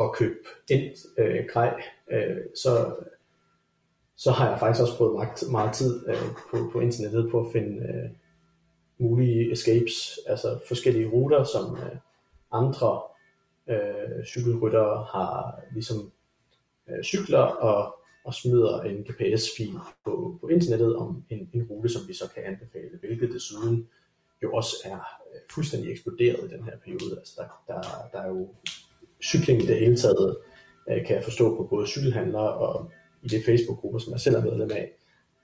[0.03, 0.39] at købe
[0.69, 2.95] ind øh, grej, øh, så,
[4.15, 7.51] så har jeg faktisk også brugt meget, meget tid øh, på, på internettet på at
[7.53, 8.09] finde øh,
[8.97, 11.97] mulige escapes, altså forskellige ruter, som øh,
[12.51, 13.01] andre
[13.69, 16.11] øh, cykelryttere har ligesom
[16.89, 19.73] øh, cykler og, og smider en GPS-fil
[20.05, 23.87] på, på internettet om en, en rute, som vi så kan anbefale, hvilket desuden
[24.43, 27.17] jo også er øh, fuldstændig eksploderet i den her periode.
[27.17, 27.81] Altså der, der,
[28.13, 28.49] der er jo
[29.23, 30.37] cykling i det hele taget,
[30.89, 34.43] øh, kan jeg forstå på både cykelhandlere og i det Facebook-grupper, som jeg selv er
[34.43, 34.91] medlem af,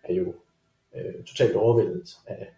[0.03, 0.33] er jo
[0.95, 2.53] øh, totalt overvældet af,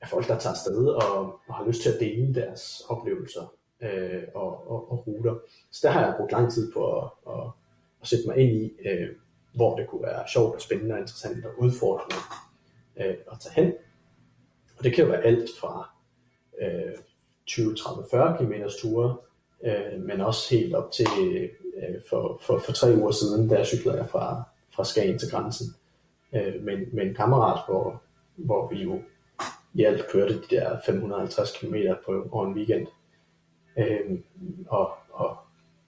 [0.00, 4.22] af folk, der tager afsted og, og har lyst til at dele deres oplevelser øh,
[4.34, 5.38] og, og, og ruter.
[5.70, 7.50] Så der har jeg brugt lang tid på at, at,
[8.02, 9.08] at sætte mig ind i, øh,
[9.54, 12.16] hvor det kunne være sjovt og spændende og interessant øh, og udfordrende
[12.96, 13.72] øh, at tage hen.
[14.80, 15.90] Og det kan jo være alt fra
[16.62, 16.98] øh,
[17.46, 18.52] 20, 30, 40 km
[18.82, 19.16] ture,
[19.64, 21.06] øh, men også helt op til
[21.76, 24.42] øh, for, for, for tre uger siden, der cyklede jeg fra,
[24.74, 25.66] fra Skagen til grænsen
[26.34, 28.02] øh, med, med en kammerat, hvor,
[28.36, 29.00] hvor vi jo
[29.74, 31.74] i alt kørte de der 550 km
[32.06, 32.86] på over en weekend.
[33.78, 34.18] Øh,
[34.68, 35.36] og, og,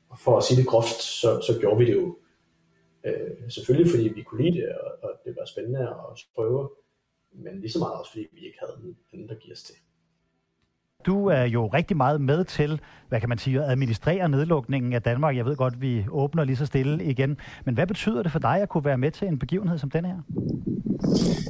[0.08, 2.16] og for at sige det groft, så, så gjorde vi det jo
[3.04, 6.68] øh, selvfølgelig fordi vi kunne lide det, og, og det var spændende at prøve,
[7.34, 9.74] men lige så meget også fordi vi ikke havde nogen, der giver os til.
[11.06, 15.02] Du er jo rigtig meget med til, hvad kan man sige, at administrere nedlukningen af
[15.02, 15.36] Danmark.
[15.36, 17.38] Jeg ved godt, vi åbner lige så stille igen.
[17.64, 20.04] Men hvad betyder det for dig at kunne være med til en begivenhed som den
[20.04, 20.18] her?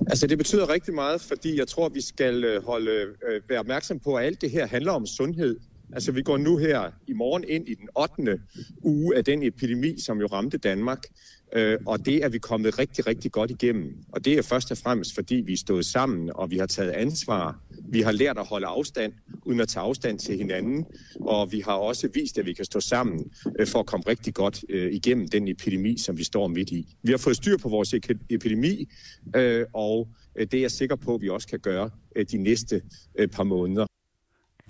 [0.07, 2.91] Altså det betyder rigtig meget, fordi jeg tror, vi skal øh, holde,
[3.28, 5.61] øh, være opmærksom på, at alt det her handler om sundhed.
[5.93, 8.40] Altså vi går nu her i morgen ind i den 8.
[8.82, 11.05] uge af den epidemi, som jo ramte Danmark.
[11.53, 13.97] Øh, og det er vi kommet rigtig, rigtig godt igennem.
[14.09, 16.90] Og det er først og fremmest, fordi vi er stået sammen, og vi har taget
[16.90, 17.61] ansvar.
[17.88, 19.12] Vi har lært at holde afstand,
[19.45, 20.86] uden at tage afstand til hinanden.
[21.20, 24.34] Og vi har også vist, at vi kan stå sammen øh, for at komme rigtig
[24.34, 26.97] godt øh, igennem den epidemi, som vi står midt i.
[27.03, 27.95] Vi har fået styr på vores
[28.30, 28.88] epidemi,
[29.36, 32.38] øh, og øh, det er jeg sikker på, at vi også kan gøre øh, de
[32.38, 32.82] næste
[33.18, 33.86] øh, par måneder.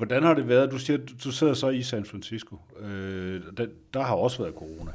[0.02, 0.70] Hvordan har det været?
[0.70, 2.56] Du siger, du sidder så i San Francisco.
[2.78, 4.92] Øh, der, der har også været corona.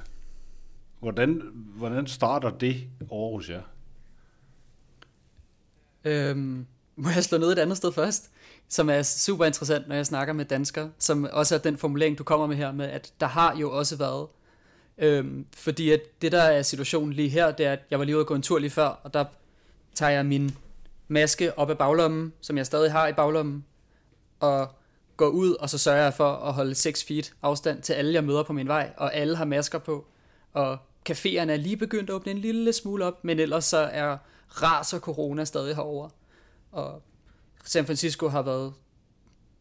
[1.00, 3.62] Hvordan, hvordan starter det over hos jer?
[6.04, 8.32] Øhm, må jeg slå noget et andet sted først?
[8.68, 12.24] Som er super interessant, når jeg snakker med danskere, som også er den formulering, du
[12.24, 14.28] kommer med her, med at der har jo også været.
[14.98, 18.16] Øhm, fordi at det, der er situationen lige her, det er, at jeg var lige
[18.16, 19.26] ude og gå en tur lige før, og der
[19.96, 20.58] tager jeg min
[21.08, 23.66] maske op af baglommen, som jeg stadig har i baglommen,
[24.40, 24.77] og
[25.18, 28.24] går ud, og så sørger jeg for at holde 6 feet afstand til alle, jeg
[28.24, 30.06] møder på min vej, og alle har masker på,
[30.54, 30.78] og
[31.10, 34.18] caféerne er lige begyndt at åbne en lille smule op, men ellers så er
[34.50, 36.10] raser corona stadig herover.
[36.72, 37.02] Og
[37.64, 38.74] San Francisco har været,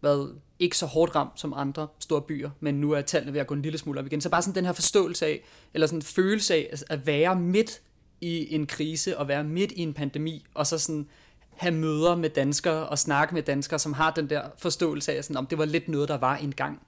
[0.02, 3.46] været ikke så hårdt ramt som andre store byer, men nu er tallene ved at
[3.46, 4.20] gå en lille smule op igen.
[4.20, 5.44] Så bare sådan den her forståelse af,
[5.74, 7.80] eller sådan en følelse af at være midt
[8.20, 11.08] i en krise, og være midt i en pandemi, og så sådan
[11.56, 15.36] have møder med danskere og snakke med danskere, som har den der forståelse af, sådan,
[15.36, 16.82] om det var lidt noget, der var engang.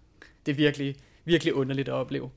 [0.47, 2.31] Det er virkelig, virkelig underligt at opleve.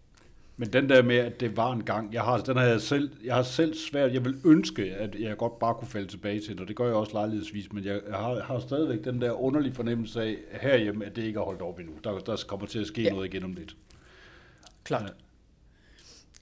[0.57, 3.11] Men den der med, at det var en gang, jeg har, den har jeg, selv,
[3.23, 6.49] jeg har selv svært, jeg vil ønske, at jeg godt bare kunne falde tilbage til
[6.49, 9.73] det, og det gør jeg også lejlighedsvis, men jeg har, har stadigvæk den der underlige
[9.73, 11.93] fornemmelse af herhjemme, at det ikke er holdt op endnu.
[12.03, 13.09] Der, der kommer til at ske ja.
[13.09, 13.75] noget igen om lidt.
[14.83, 15.13] Klart.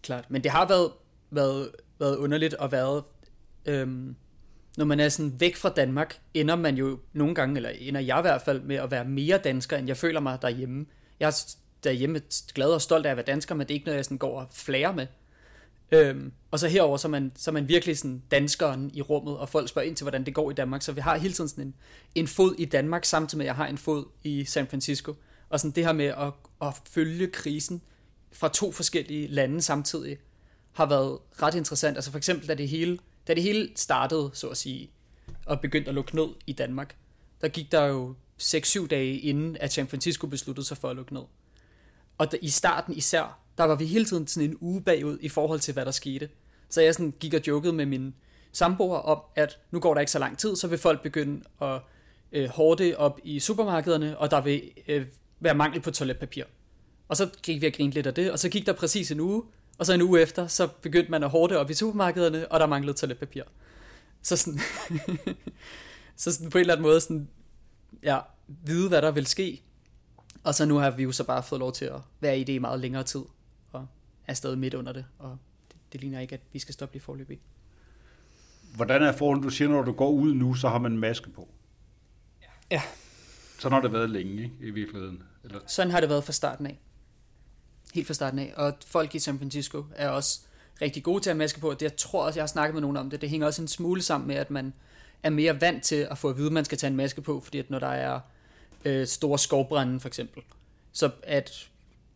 [0.02, 0.32] klart.
[0.32, 0.92] Men det har været,
[1.32, 1.70] været,
[2.00, 3.02] været underligt at være...
[3.66, 4.16] Øhm,
[4.78, 8.20] når man er sådan væk fra Danmark, ender man jo nogle gange, eller ender jeg
[8.20, 10.86] i hvert fald, med at være mere dansker, end jeg føler mig derhjemme.
[11.20, 12.22] Jeg er derhjemme
[12.54, 14.40] glad og stolt af at være dansker, men det er ikke noget, jeg sådan går
[14.40, 15.08] og flærer med.
[15.92, 19.38] Øhm, og så herover så er man, så er man virkelig sådan danskeren i rummet,
[19.38, 20.82] og folk spørger ind til, hvordan det går i Danmark.
[20.82, 21.76] Så vi har hele tiden sådan en,
[22.16, 25.16] en fod i Danmark, samtidig med, at jeg har en fod i San Francisco.
[25.50, 27.82] Og sådan det her med at, at følge krisen
[28.32, 30.18] fra to forskellige lande samtidig,
[30.72, 31.98] har været ret interessant.
[31.98, 32.98] Altså for eksempel, da det hele,
[33.30, 34.90] da det hele startede, så at sige,
[35.46, 36.96] og begyndte at lukke ned i Danmark,
[37.42, 41.14] der gik der jo 6-7 dage inden, at San Francisco besluttede sig for at lukke
[41.14, 41.24] ned.
[42.18, 45.30] Og der, i starten især, der var vi hele tiden sådan en uge bagud i
[45.30, 46.30] forhold til, hvad der skete.
[46.70, 48.16] Så jeg sådan gik og jokede med min
[48.52, 51.82] samboer om, at nu går der ikke så lang tid, så vil folk begynde at
[52.32, 55.06] øh, hårde op i supermarkederne, og der vil øh,
[55.40, 56.44] være mangel på toiletpapir.
[57.08, 59.20] Og så gik vi og grinte lidt af det, og så gik der præcis en
[59.20, 59.44] uge,
[59.80, 62.66] og så en uge efter, så begyndte man at hårde op i supermarkederne, og der
[62.66, 63.44] manglede toiletpapir.
[64.22, 64.60] Så sådan,
[66.16, 67.30] så sådan på en eller anden måde sådan,
[68.04, 69.62] ja, vide, hvad der vil ske.
[70.44, 72.54] Og så nu har vi jo så bare fået lov til at være i det
[72.54, 73.22] i meget længere tid,
[73.72, 73.88] og
[74.28, 77.04] er stadig midt under det, og det, det ligner ikke, at vi skal stoppe lige
[77.04, 77.40] forløbig.
[78.76, 79.44] Hvordan er forholdet?
[79.44, 81.48] Du siger, når du går ud nu, så har man en maske på.
[82.72, 82.82] Ja.
[83.60, 85.24] Sådan har det været længe, ikke, i virkeligheden?
[85.44, 85.60] Eller?
[85.68, 86.80] Sådan har det været fra starten af.
[87.94, 88.54] Helt fra starten af.
[88.56, 90.40] Og folk i San Francisco er også
[90.82, 91.72] rigtig gode til at have maske på.
[91.72, 93.22] Det, jeg tror også, jeg har snakket med nogen om det.
[93.22, 94.74] Det hænger også en smule sammen med, at man
[95.24, 97.40] er mere vant til at få at vide, at man skal tage en maske på,
[97.40, 98.20] fordi at når der er
[98.86, 100.44] øh, store skovbrænde for eksempel,
[100.92, 101.70] så at,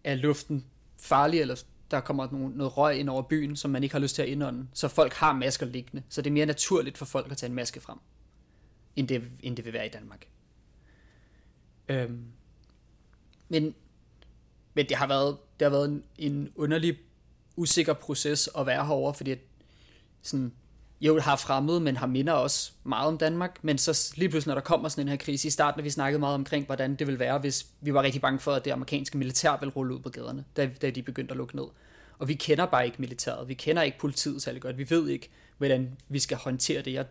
[0.04, 0.66] er luften
[1.00, 4.16] farlig, eller der kommer noget, noget røg ind over byen, som man ikke har lyst
[4.16, 4.68] til at indånde.
[4.74, 6.04] Så folk har masker liggende.
[6.10, 7.98] Så det er mere naturligt for folk at tage en maske frem,
[8.96, 10.28] end det, end det vil være i Danmark.
[11.90, 12.26] Øhm,
[13.50, 13.76] men,
[14.74, 16.98] men det har været, det har været en, en underlig,
[17.56, 19.40] usikker proces at være herover, fordi at,
[20.22, 20.52] sådan,
[21.02, 24.56] jo har fremmed, men har minder også meget om Danmark, men så lige pludselig, når
[24.56, 27.08] der kommer sådan en her krise, i starten når vi snakkede meget omkring, hvordan det
[27.08, 30.00] ville være, hvis vi var rigtig bange for, at det amerikanske militær ville rulle ud
[30.00, 31.66] på gaderne, da, da de begyndte at lukke ned.
[32.20, 35.30] Og vi kender bare ikke militæret, vi kender ikke politiet særlig godt, vi ved ikke,
[35.58, 36.94] hvordan vi skal håndtere det.
[36.94, 37.06] Jeg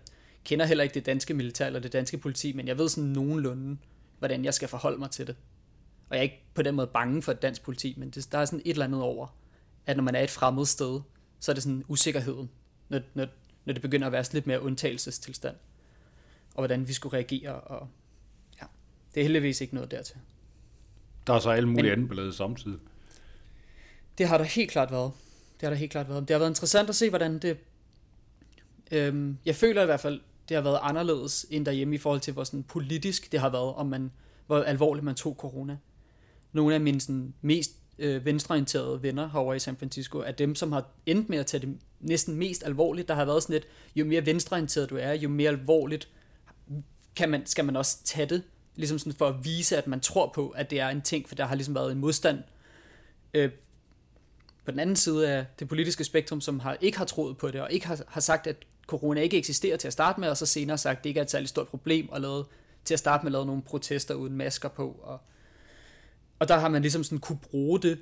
[0.45, 3.77] kender heller ikke det danske militær eller det danske politi, men jeg ved sådan nogenlunde,
[4.19, 5.37] hvordan jeg skal forholde mig til det.
[6.13, 8.45] Og jeg er ikke på den måde bange for dansk politi, men det, der er
[8.45, 9.27] sådan et eller andet over,
[9.87, 11.01] at når man er et fremmed sted,
[11.41, 12.51] så er det sådan usikkerheden,
[12.89, 13.27] når, når,
[13.65, 15.57] når det begynder at være sådan lidt mere undtagelsestilstand,
[16.55, 17.89] og hvordan vi skulle reagere, og
[18.61, 18.67] ja,
[19.15, 20.17] det er heldigvis ikke noget dertil.
[21.27, 22.79] Der er så alle mulige andet billede samtidig.
[24.19, 25.13] Det har der helt klart været.
[25.55, 26.29] Det har der helt klart været.
[26.29, 27.59] Det har været interessant at se, hvordan det...
[28.91, 32.33] Øhm, jeg føler i hvert fald, det har været anderledes end derhjemme i forhold til,
[32.33, 34.11] hvor sådan politisk det har været, om man,
[34.47, 35.77] hvor alvorligt man tog corona.
[36.53, 40.73] Nogle af mine sådan, mest øh, venstreorienterede venner herovre i San Francisco er dem, som
[40.73, 43.09] har endt med at tage det næsten mest alvorligt.
[43.09, 46.09] Der har været sådan lidt, jo mere venstreorienteret du er, jo mere alvorligt
[47.17, 48.43] kan man, skal man også tage det,
[48.77, 51.35] ligesom sådan for at vise, at man tror på, at det er en ting, for
[51.35, 52.39] der har ligesom været en modstand
[53.35, 53.51] øh,
[54.65, 57.61] på den anden side af det politiske spektrum, som har, ikke har troet på det,
[57.61, 60.47] og ikke har, har sagt, at corona ikke eksisterer til at starte med, og så
[60.47, 62.47] senere sagt, at det ikke er et særligt stort problem, og lavet,
[62.85, 65.01] til at starte med lavet nogle protester uden masker på.
[65.03, 65.21] Og,
[66.43, 67.99] og der har man ligesom sådan kunne bruge det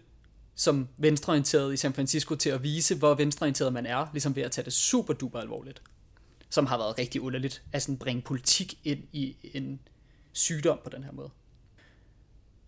[0.55, 4.51] som venstreorienteret i San Francisco til at vise, hvor venstreorienteret man er, ligesom ved at
[4.51, 5.83] tage det super duper alvorligt.
[6.51, 9.81] Som har været rigtig underligt, at sådan bringe politik ind i en
[10.33, 11.31] sygdom på den her måde.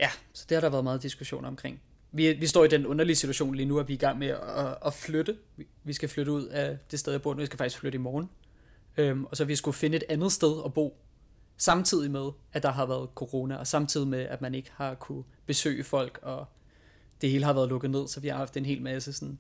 [0.01, 1.81] Ja, så det har der været meget diskussion omkring.
[2.13, 4.29] Vi, vi står i den underlige situation lige nu, at vi er i gang med
[4.29, 5.37] at, at flytte.
[5.85, 7.41] Vi skal flytte ud af det sted, jeg bor nu.
[7.41, 8.31] Vi skal faktisk flytte i morgen.
[8.97, 10.97] Øhm, og så vi skulle finde et andet sted at bo,
[11.63, 15.25] samtidig med, at der har været corona, og samtidig med, at man ikke har kunne
[15.47, 16.47] besøge folk, og
[17.21, 19.39] det hele har været lukket ned, så vi har haft en hel masse sådan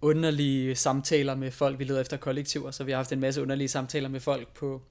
[0.00, 1.78] underlige samtaler med folk.
[1.78, 4.82] Vi leder efter kollektiver, så vi har haft en masse underlige samtaler med folk på,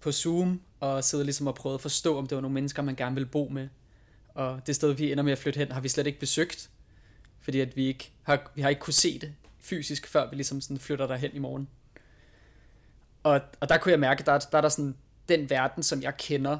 [0.00, 2.96] på Zoom, og sidder ligesom og prøvet at forstå, om det var nogle mennesker, man
[2.96, 3.68] gerne vil bo med.
[4.28, 6.70] Og det sted, vi ender med at flytte hen, har vi slet ikke besøgt,
[7.40, 10.60] fordi at vi ikke har, vi har ikke kunne se det fysisk, før vi ligesom
[10.60, 11.68] sådan flytter derhen i morgen.
[13.22, 14.94] Og, og der kunne jeg mærke, der, der er der sådan,
[15.28, 16.58] den verden, som jeg kender,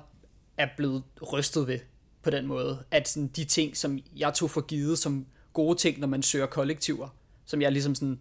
[0.56, 1.02] er blevet
[1.32, 1.78] rystet ved
[2.22, 2.84] på den måde.
[2.90, 6.46] At sådan, de ting, som jeg tog for givet som gode ting, når man søger
[6.46, 7.08] kollektiver,
[7.46, 8.20] som jeg ligesom sådan,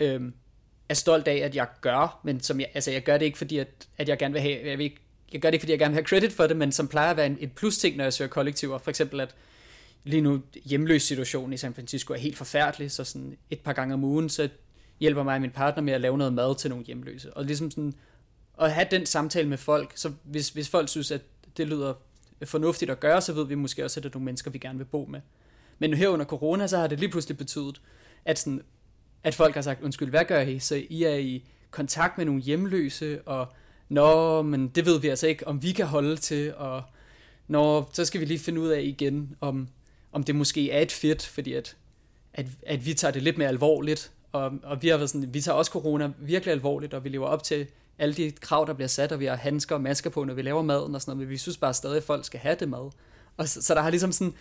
[0.00, 0.34] øhm,
[0.88, 3.58] er stolt af, at jeg gør, men som jeg, altså jeg gør det ikke, fordi
[3.58, 5.00] at, at jeg gerne vil have, jeg, vil ikke,
[5.32, 7.10] jeg gør det ikke, fordi jeg gerne vil have credit for det, men som plejer
[7.10, 8.78] at være en, et plus ting, når jeg søger kollektiver.
[8.78, 9.34] For eksempel, at
[10.04, 13.94] lige nu hjemløs situation i San Francisco er helt forfærdelig, så sådan et par gange
[13.94, 14.48] om ugen, så
[15.00, 17.36] hjælper mig og min partner med at lave noget mad til nogle hjemløse.
[17.36, 17.94] Og ligesom sådan,
[18.60, 21.20] at have den samtale med folk, så hvis, hvis folk synes, at
[21.56, 21.94] det lyder
[22.44, 24.78] fornuftigt at gøre, så ved vi måske også, at det er nogle mennesker, vi gerne
[24.78, 25.20] vil bo med.
[25.78, 27.80] Men her under corona, så har det lige pludselig betydet,
[28.24, 28.62] at, sådan,
[29.24, 30.58] at folk har sagt, undskyld, hvad gør I?
[30.58, 33.46] Så I er i kontakt med nogle hjemløse, og
[33.88, 36.82] nå, men det ved vi altså ikke, om vi kan holde til, og
[37.48, 39.68] nå, så skal vi lige finde ud af igen, om,
[40.12, 41.76] om det måske er et fedt, fordi at,
[42.34, 45.40] at, at vi tager det lidt mere alvorligt, og, og vi har været sådan, vi
[45.40, 47.66] tager også corona virkelig alvorligt, og vi lever op til
[47.98, 50.42] alle de krav, der bliver sat, og vi har handsker og masker på, når vi
[50.42, 52.68] laver maden og sådan noget, men vi synes bare stadig, at folk skal have det
[52.68, 52.90] mad.
[53.36, 54.34] Og så, så der har ligesom sådan,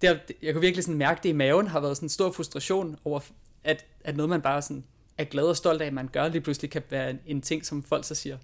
[0.00, 2.32] det har, jeg kunne virkelig sådan mærke det i maven, har været sådan en stor
[2.32, 3.20] frustration over,
[3.64, 4.84] at, at noget man bare sådan
[5.18, 7.66] er glad og stolt af, at man gør, lige pludselig kan være en, en ting,
[7.66, 8.38] som folk så siger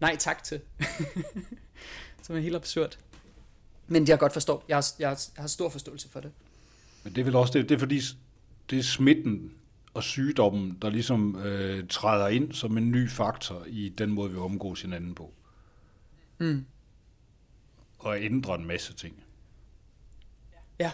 [0.00, 0.60] nej tak til.
[2.22, 2.98] som er helt absurd.
[3.86, 4.64] Men jeg godt forstår.
[4.68, 6.30] Jeg har, jeg, har, jeg har stor forståelse for det.
[7.04, 8.00] Men det er vel også det, det er fordi,
[8.70, 9.52] det er smitten
[9.94, 14.36] og sygdommen, der ligesom øh, træder ind som en ny faktor i den måde, vi
[14.38, 15.34] omgås hinanden på.
[16.38, 16.66] Mm.
[17.98, 19.24] Og ændrer en masse ting.
[20.78, 20.92] Ja,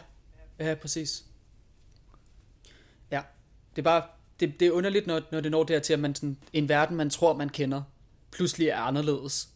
[0.58, 1.24] ja, præcis.
[3.10, 3.22] Ja,
[3.70, 4.02] det er bare,
[4.40, 7.10] det, det er underligt, når, når det når dertil, at man sådan, en verden, man
[7.10, 7.82] tror, man kender,
[8.30, 9.48] pludselig er anderledes.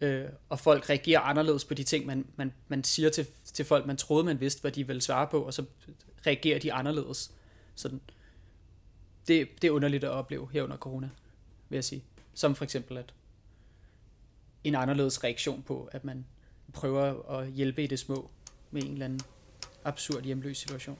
[0.00, 3.86] Øh, og folk reagerer anderledes på de ting, man, man, man siger til, til folk,
[3.86, 5.64] man troede, man vidste, hvad de ville svare på, og så
[6.26, 7.32] reagerer de anderledes.
[7.74, 8.00] Sådan.
[9.28, 11.10] Det, det er underligt at opleve her under corona,
[11.68, 12.04] vil jeg sige.
[12.34, 13.14] Som for eksempel, at
[14.64, 16.26] en anderledes reaktion på, at man
[16.72, 18.30] prøver at hjælpe i det små
[18.70, 19.20] med en eller anden
[19.84, 20.98] absurd hjemløs situation.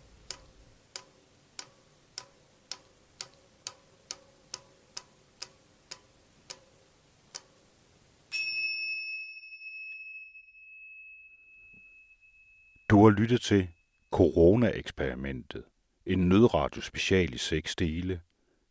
[12.91, 13.68] Du har lyttet til
[14.11, 15.64] Corona-eksperimentet,
[16.07, 18.20] en nødradiospecial i seks dele.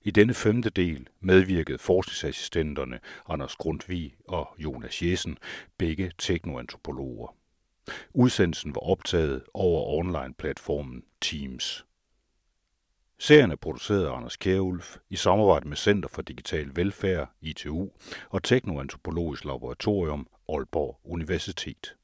[0.04, 5.38] I denne femte del medvirkede forskningsassistenterne Anders Grundtvig og Jonas Jessen,
[5.78, 7.36] begge teknoantropologer.
[8.14, 11.86] Udsendelsen var optaget over online-platformen Teams.
[13.18, 17.90] Serien er produceret af Anders Kjærulf i samarbejde med Center for Digital Velfærd, ITU,
[18.30, 21.96] og Teknoantropologisk Laboratorium, Aalborg Universitet.